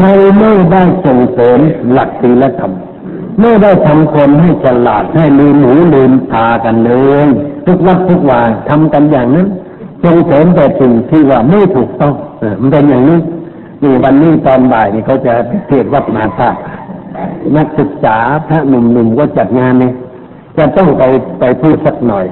[0.00, 1.58] เราไม่ได้ส่งเสริม
[1.92, 2.72] หลักศีลธรรม
[3.40, 6.92] ไม่ได้ทำคนให้ฉลาดให้ลืมหูลืมตากันเล
[7.24, 7.26] ย
[7.66, 9.46] ทุกวัดทุกวาทำกันอย่างนั้น
[10.04, 12.14] ส่งเสริมแต่สิ่งที่ว่าไม่ถูกต้อง
[12.60, 13.18] มันเป็นอย่างนี้
[13.82, 15.32] นี่วันนี้ตอนบ่ายนี่เขาจะ
[15.68, 16.58] เทศวัดมาธาตุ
[17.56, 18.16] นักศึกษา
[18.48, 19.92] พระหนุ่มๆก็จัดงานนี่
[20.58, 21.02] จะต้องไป
[21.40, 22.26] ไปพูดสักหน่อย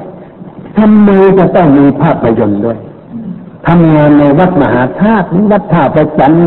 [0.79, 2.79] ทำไมจะต้องมีภาพยนตร์ด้วย
[3.67, 6.43] ทำงานในวัดมหาธาตุวัดท่าประจันทร์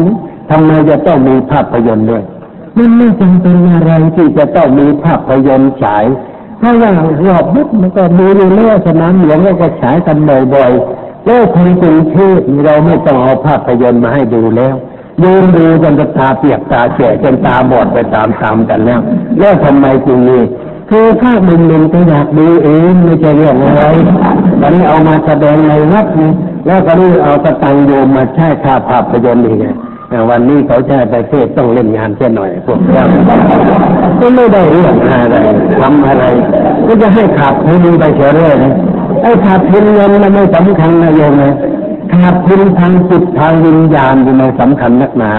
[0.51, 2.23] ทำไมจะต้องมีภาพยนตร์ด้วย
[2.77, 6.05] มันไม่จำเป็นอะไรที่จะต้องมีภาพยนตร์ฉาย
[6.59, 6.91] เพราะว่า
[7.25, 10.17] รอบวัดมันก็มีเรื่องสนามหลวงก็ฉายกัน
[10.55, 14.75] บ่อยๆแล้วคนกรุงเทพเราไม่ต้องเอาภาพยนตร์มาให้ดูแล้ว
[15.23, 18.99] ดูดูจนตาเปียกตาแฉะจนตาบอดไปตามๆกันแล้ว
[19.39, 20.37] แล้วทำไมจึงมี
[20.89, 23.83] คือถ้ามึงมึงก็อยากดูเองไม่ใช่เรื่องอะไร
[24.61, 26.31] วันนี้เอามาแสดงในวัดนี่
[26.65, 29.67] แล้วก็นี่เอาสตังโยมมาใช้ค่าภาพยนตร์อีกไง
[30.11, 33.05] อ่วันนี้เขาให้ไปเทศต้องเล่นงานเสียหน่อยพวกเจ้า
[34.19, 35.37] ก็ไม่ได้เรื่องอะไร
[35.79, 36.23] ทำอะไร
[36.85, 38.73] ก็จะให้ขาดทุนไปเฉยเลยนะ
[39.21, 41.53] ไอ้ขาดทุนเงินมันไม่สำคัญนะโยมนะ
[42.13, 45.31] ขาดทุนทางจิตทางวิญญาณอยู่ในสำคัญนักหนา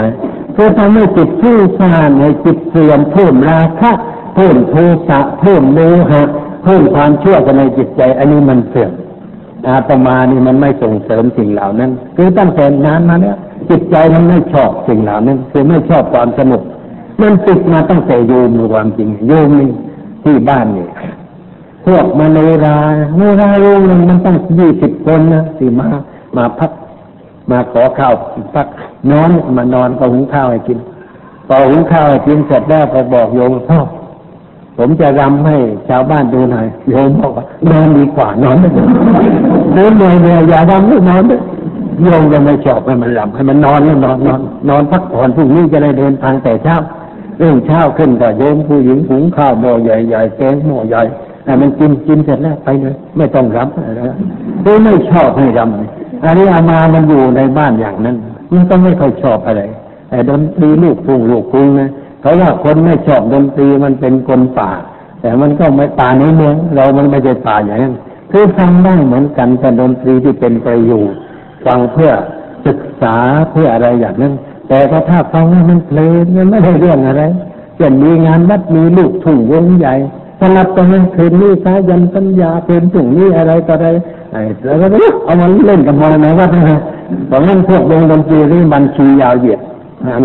[0.55, 3.93] เพื่อทำให้จิตผู้สร้างให้จิตเสื่อมเพิ่มราคะ
[4.35, 4.75] เพิ่มโท
[5.09, 5.79] สะเพิ่มโม
[6.11, 6.23] หะ
[6.65, 8.93] เพิ่มความชั่วภายในจิตใจ อันนี้มันเสื่อม
[9.69, 13.37] อาตมานี่มันไม่ส่งเสริมสิ่งเหล่านั้น คือตั้งแต่นานมาเนี่ย
[13.71, 16.63] จิตใจมันไม่ชอบสิ่งเหล่านั้น คือไม่ชอบความสนุก
[17.21, 19.71] มันติดมาตั้งแต่โยมความจริงโยมนี่
[20.25, 20.87] ที่บ้านนี่
[21.87, 22.77] พวกมโนรา
[23.17, 25.89] โนราโรงหนึงมันตั้งยี่สิบคนนะที่มา
[26.37, 26.71] มาพัก
[27.51, 28.15] มาขอข้าว
[28.55, 28.67] พัก
[29.11, 30.79] นอนมานอนก็หุงข้าวให้กิน
[31.49, 33.81] พอหุงข้าวให้กินเสร็จแล้วก็บอกโยมพ่อ
[34.79, 35.57] ผมจะรำให้
[35.89, 38.85] ชาวบ้านดูหน่อยโยมบอกว่านอนดีกว่านอนไม่ได้
[39.75, 41.41] เดินเหนื่อยเหนื่อยอย่ารำไม่นอนด้วย
[42.03, 46.77] โยมก็ไม่ชอบให้มันรำให้มันนอนแล้วนอนนอนนอนพักผ่อนพรุ่งนี้จะได้เดินทางแต่เช้า
[47.39, 51.03] เรื่องเช้าขึ้นก็โยมผู้หญิงหุงข้าวหม้อใหญ่ๆแกงหม้อใหญ่
[51.45, 54.15] ให้มันกินกินเสร็จแล้วไปเลย ไม่ต้องรำอะไรแล้
[54.75, 58.17] วไม่ชอบให้รำอันนี้อามามันอยู่ในบ้านอย่างนั้น
[58.53, 59.63] มันก็ไม่ค่อยชอบอะไร
[60.09, 61.91] แต่ดนตรีลูกทุ่งลูกกรุงนะ
[62.21, 64.71] เขาว่าคนไม่ชอบดนตรีมันเป็นคนป่า
[65.21, 67.95] แต่มันก็ไม่ป่าในเมืองเรามันไม่ใช่ป่าอย่างนั้น
[68.31, 71.19] คือฟังได้เหมือนกันแต่ดนตรีที่เป็นประโยชน์
[71.67, 72.11] ฟังเพื่อ
[72.67, 73.17] ศึกษา
[73.51, 74.33] เพื่ออะไรอย่างนั้น
[74.69, 77.23] แต่ก็ถ้าฟังแล้วมันเพลินมันไม่ได้เรื่องอะไร
[77.77, 79.95] เช่นมีงานวัดมีลูกทุ่งวงใหญ่
[80.41, 83.89] สลับกันนั้นคืนนี้สายันปัญญาคืนทุ่งนี้อะไรต่ออะไร
[84.33, 84.87] ไอ้แล้วก็
[85.25, 86.81] เอามันเล่นกันมาในวัดนะฮะ
[87.29, 89.61] เพราะงั้นพวกวงดนตรีนี่มันชียาวเหยียด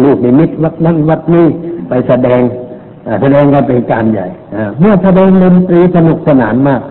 [0.03, 1.45] ลูกนิมิตวัดนั้นวัดนี้
[1.89, 2.41] ไปแสดง
[3.21, 4.27] แสดงกันเป็นการใหญ่
[4.79, 6.81] เมื่อแสดงดนตรีสนุกสนานมาก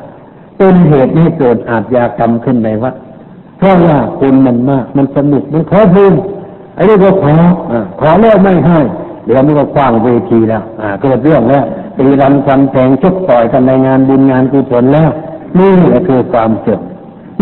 [0.59, 2.95] เป็นเหตุให้เกิดอาชญากรรมขึ้นในวัด
[3.59, 6.13] เพราะว่าคนมันมากมันสนุกมันขอเพลง
[6.75, 7.35] ไอ้นี่ก็ขอ
[8.01, 8.79] ขอแล้วไม่ให้
[9.27, 10.63] เดี๋ยวมันก็คว้างเวทีแล้ว
[11.03, 11.65] เกิดเรื่องแล้ว
[11.99, 15.11] ตีรันฟันแทงชกต่อยกันในงานบุญงานกุศลแล้ว
[15.59, 16.81] นี่แหละคือความเสื่อม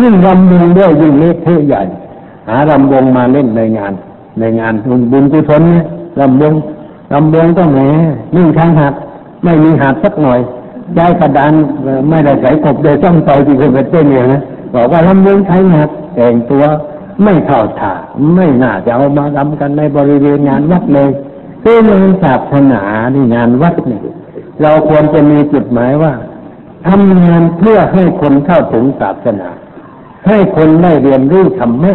[0.00, 1.82] ยิ่งรำวงด้วยยิ่งเล็กเทใหญ่
[2.48, 3.92] หารำวงมาเล่นในงาน
[4.38, 5.84] ในงานบุญบุญกุศลเนี่ย
[6.20, 6.54] รำวง
[7.12, 7.78] รำวงก็แหม
[8.34, 8.94] นิ่งข้างหัด
[9.44, 10.40] ไม่มีหัดสักหน่อย
[10.98, 11.52] ย้ายกระดาน
[12.08, 14.40] ไม่ได้ใส่กบโดยต้องต่อยที่เคยเป็นเต้นเนี่ยนะ
[14.74, 16.64] บอกว่าลำเลียงใช้หัดแต่งตัว
[17.24, 17.92] ไม่เข้าท่า
[18.34, 21.10] ไม่น่าจะเอามาทำกันในบริเวณงานวัดเลย
[21.62, 21.90] คือใน
[22.22, 22.82] ศาสนา
[23.14, 24.02] ที่งานวัดเนี่ย
[24.62, 26.12] เราควรจะมีจุดหมายว่า
[26.86, 29.48] ทำงานเพื่อให้คนเข้าถึงศาสนา
[30.26, 31.92] ให้คนได้เรียนรู้ธรรมะ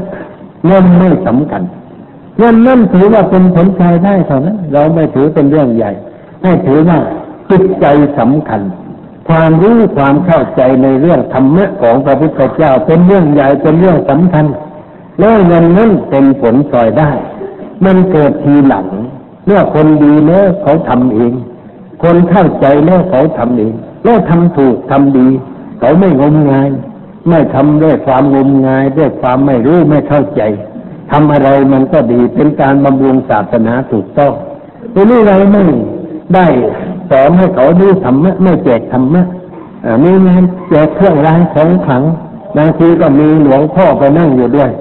[0.69, 1.63] นั่นไม่สำคัญ
[2.41, 5.91] นั่นนั่นถือว่าเป็นผลพลอยได้เท่านั้นเราไม่ถือเป็นเรื่องใหญ่
[6.43, 6.99] ให้ถือว่า
[7.49, 7.85] จิตใจ
[8.19, 8.61] สำคัญ
[9.29, 14.45] ความรู้ความเข้าใจในเรื่องธรรมะของพระพุทธเจ้าเป็นเรื่องใหญ่เป็นเรื่องสำคัญ
[15.19, 17.11] แล้วเงินนั้นเป็นผลพลอยได้
[17.85, 18.85] มันเกิดทีหลัง
[19.45, 21.33] เมื่อคนดีแล้วเขาทำเอง
[22.03, 23.73] คนเข้าใจแล้วเขาทำเอง
[24.03, 25.27] แล้วทำถูกทำดี
[25.79, 26.69] เขาไม่งมงาย
[27.29, 30.41] ไม่ทำด้วยความงมงายด้วยความไม่รู้ไม่เข้าใจ
[31.11, 34.33] ทำอะไรมันก็ดีเป็นการบำรุงศาสนาถูกต้อง
[34.93, 35.63] ทีนี้เราไม่
[36.35, 36.45] ได้
[37.09, 39.21] สอนให้เขาดูธรรมะไม่แจกธรรมะ
[40.03, 42.03] มีงานแจกเครื่องรางของขลัง
[42.57, 44.71] บางทีก็มีหลวงพ่อไปนั่งอยู่ด้วย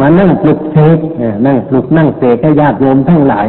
[0.00, 0.98] มานั่งปลุกเสก
[1.46, 3.46] นั่งปลุกนั่งเสกให้ญาติโยมทั้งหลาย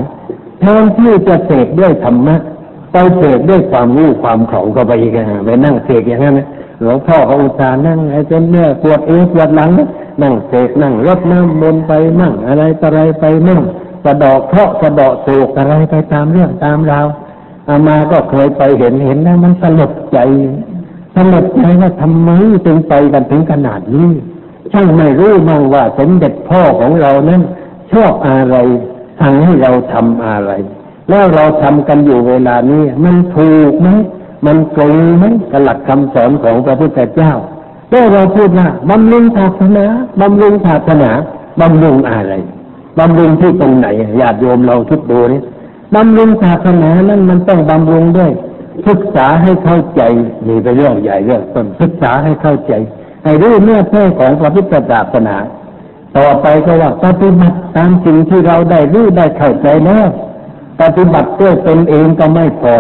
[0.60, 2.36] แทนที่จะเสกด้วยธรรมะ
[2.92, 6.48] ไปเสกด้วยความรู้ความเขาก็ไปอีกอะไปนั่งเสกอย่างนั้นนะ
[6.82, 9.70] หลวงพ่อเขาอุตส่าห์นั่งไอ้จนเนี่ยปวดเอวปวดหลัง
[10.22, 13.62] นั่งเสกนั่งรดน้ำมนต์ไปนั่งอะไรต่ออะไรไปนั่ง
[14.04, 17.08] สะดอกเคราะห์สะดาะโศกอะไรไปตามเรื่องตามราว
[17.70, 20.20] อามาก็เคยไปเห็นเห็นแล้วมันสลดใจ
[21.16, 22.30] สลดใจว่าทำไม
[22.66, 24.10] จึงไปกันถึงขนาดนี้
[24.72, 27.42] ช่างไม่รู้มั่งว่าสมเด็จพ่อของเรานั้น
[27.92, 28.56] ชอบอะไร
[29.20, 30.52] สั่งให้เราทำอะไร
[31.10, 33.88] แล้วเราทำกันอยู่เวลานี้มันถูกไหม
[34.46, 37.34] มันตรงไหมกับหลักคำสอนของพระพุทธเจ้า
[37.92, 39.86] แล้วเราพูดว่าบำรุงศาสนา
[40.22, 41.12] บำรุงศาสนา
[41.62, 42.34] บำรุงอะไร
[43.00, 43.88] บำรุงที่ตรงไหน
[44.22, 45.42] ญาติโยมเราคิดดูนี่
[45.96, 48.32] บำรุงศาสนานั้นมันต้องบำรุงด้วย
[48.88, 50.02] ศึกษาให้เข้าใจ
[50.48, 52.74] นี่เป็นเรื่องใหญ่เรื่องต้นศึกษาให้เข้าใจ
[53.24, 55.36] ให้รู้เนื้อแท้ของพระพุทธศาสนา
[56.18, 60.08] ต่อไปก็ว่าปฏิบัติตามสิ่งที่เราได้รู้ได้เข้าใจแล้ว
[60.82, 62.76] ปฏิบัติด้วยตนเองก็ไม่พอ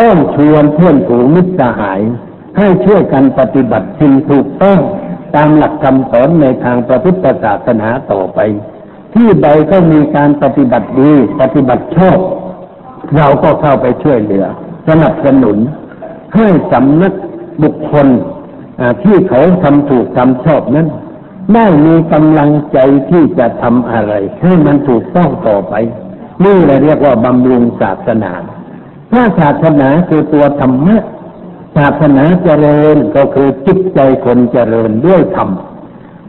[0.00, 2.00] ต้องชวนเพื่อนฝูงมิตรสหาย
[2.58, 4.78] ให้ช่วยกันปฏิบัติสิ่งถูกต้อง
[5.34, 8.40] ตามหลักคำสอนในทางพระพุทธศาสนาต่อไป
[9.14, 12.18] ที่ใดก็มีการปฏิบัติดี ปฏิบัติชอบ
[13.16, 14.46] เราก็เข้าไปช่วยเหลือ
[14.88, 15.56] สนับสนุน
[16.36, 17.12] ให้สำนัก
[17.62, 18.06] บุคคล
[19.02, 20.88] ที่เขาทำถูกทำชอบนั้น
[21.54, 22.78] ได้มีกำลังใจ
[23.10, 25.74] ที่จะทำอะไรให้มันถูกต้องต่อไป
[26.44, 28.32] นี่เราเรียกว่าบำรุงศาสนา
[29.12, 30.96] ถ้าศาสนาคือตัวธรรมะ
[31.76, 35.50] ศาสนาเจริญก็คือจิตใจคนเจริญด้วยธรรม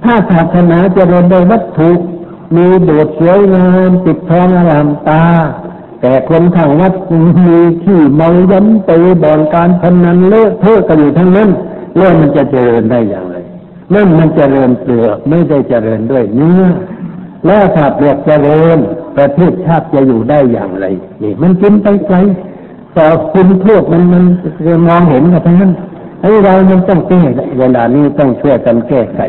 [0.04, 1.92] ถ้าศาสนาเจริญด้วยวัตถุ
[2.56, 5.24] มีโดดสวยงามติดทองอารามตา
[6.02, 6.94] แต่คนทางวัด
[7.46, 11.50] มีขี้เมาย้ำเตะบ่อนการพนันเลอะเทอะกันอยู่ทั้งนั้น
[11.98, 13.38] แล้วมันจะเจริญได้อย่างไร
[13.94, 16.64] นั่นมันเจริญเปลือกไม่ได้เจริญด้วยเนื้อ
[17.46, 18.78] แล้วถ้าเปลือกเจริญ
[19.18, 20.86] ประเทศชาติจะอยู่ได้อย่างไร
[21.22, 22.18] นี่มันกินไปไกล
[22.94, 24.24] แต่คุณโทษมันมัน
[24.88, 25.72] มองเห็นกันทั้งนั้น
[26.22, 27.22] ไอ้เรามันต้องแก้
[27.60, 29.20] เวลานี้ต้องช่วยกันแก้ไข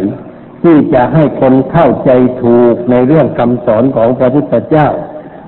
[0.62, 2.10] ที่จะให้คนเข้าใจ
[2.42, 4.88] ถูกในเรื่องคำสอนของพระพุทธเจ้า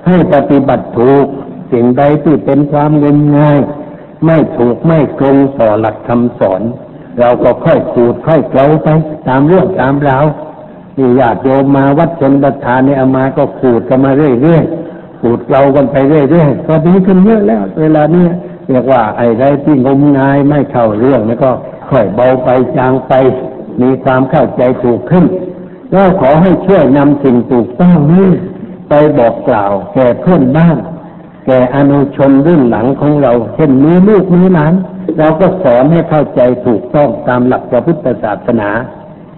[0.06, 1.26] ให้ปฏิบัติถูก
[1.72, 3.58] สิ่งใดที่เป็นความงมงาย
[4.26, 6.62] ไม่ถูกไม่ตรงต่อหลักคำสอน
[7.20, 8.88] เราก็ค่อยขูดค่อยเกลาไป
[9.28, 10.24] ตามเรื่องตามราว
[10.98, 14.85] นี่ญาติโยมมาวัดชนประทานเนี่ยเอามาก็ขูดกันมาเรื่อยๆ
[15.20, 18.26] ขูดเกลากันไปเรื่อยๆก็ดีขึ้นเยอะแล้ว เวลานี้
[18.68, 21.50] เรียกว่าไอ้ไรที่งมงายไม่เข้าเรื่องแล้วก็
[21.90, 23.12] ค่อยเบาไปจางไป
[23.82, 25.24] มีความเข้าใจถูกขึ้น
[25.92, 28.28] ก็ขอให้ช่วยนำสิ่งถูกต้องนี้
[28.88, 30.76] ไปบอกกล่าว แก่เพื่อนบ้าน
[31.46, 34.74] แก่อนุชนรุ่นหลังของเราเช่นมีลูกมีหลาน
[35.18, 38.70] เราก็สอนให้เข้าใจถูกต้องตามหลักพระพุทธศาสนา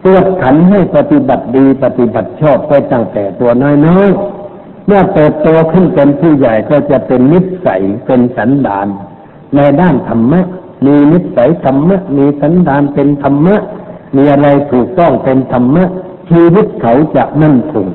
[0.05, 3.51] ตรวจขันให้ปฏิบัติดีปฏิบัติชอบไปตั้งแต่ตัว
[3.87, 4.38] น้อยๆ
[4.89, 8.89] เมื่อเติบโตขึ้นเป็นผู้ใหญ่ก็จะเป็นนิสัยเป็นสันดาน
[9.55, 10.41] ในด้านธรรมะ
[10.87, 13.57] มีนิสัยธรรมะ มีสันดานเป็นธรรมะ
[14.17, 15.85] มีอะไรถูกต้องเป็นธรรมะ
[16.31, 17.87] ชีวิตเขาจะมั่นคง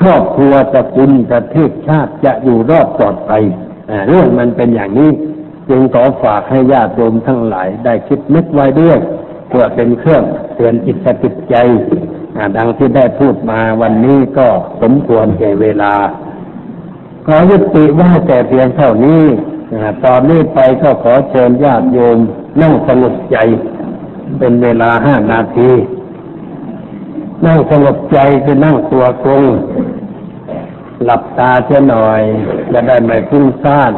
[0.00, 3.42] ครอบครัวตระกูลประเทศชาติจะอยู่รอดปลอดภัย
[3.90, 5.10] อ่าเรื่องมันเป็นอย่างนี้
[5.68, 8.98] จึงขอฝากให้ญาติโยมทั้งหลายได้คิดนึกไว้ด้วย
[9.48, 10.22] เพื่อเป็นเครื่อง
[10.54, 11.56] เตือนจิตสติใจ
[12.56, 14.46] ดังที่ได้พูดมาวันนี้ก็
[14.82, 15.92] สมควรแก่เวลา
[17.36, 19.22] อยุติว่าแต่เพียงเท่านี้
[20.04, 22.18] ตอนนี้ไปก็ขอเชิญญาติโยม
[22.62, 23.36] นั่งสงบใจ
[24.38, 25.70] เป็นเวลาห้านาที
[27.46, 29.44] นั่งสงบใจคือนั่งตัวตรง
[31.04, 32.22] หลับตาเสียหน่อย
[32.72, 33.92] จะได้ไม่ฟุ้งซ่าน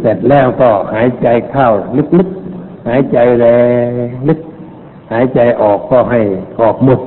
[0.00, 1.68] เสร็จแล้วก็หายใจเข้า
[2.16, 3.44] ลึกๆ หายใจแร
[3.86, 3.90] ง
[4.28, 4.40] ลึก
[5.12, 6.20] หายใจออกก็ให้
[6.60, 7.00] ออกหมด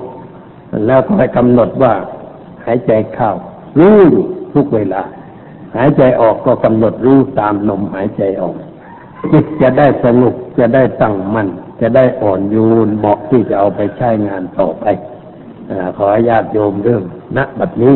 [0.87, 1.93] แล้วก็ให้กำหนดว่า
[2.65, 3.31] หายใจเข้า
[3.79, 3.99] รู้
[4.53, 5.01] ทุกเวลา
[5.75, 8.55] หายใจออกก็กำหนดรู้ตามลมหายใจออก
[9.31, 11.47] จิตจะได้สงบจะได้ตั้งมั่น
[11.81, 14.85] จะได้อ่อนโยนเหมาะที่จะเอาไปใช้งานต่อไป
[15.69, 17.03] อขอญาติโยมเรื่อง
[17.37, 17.95] ณบัดนี้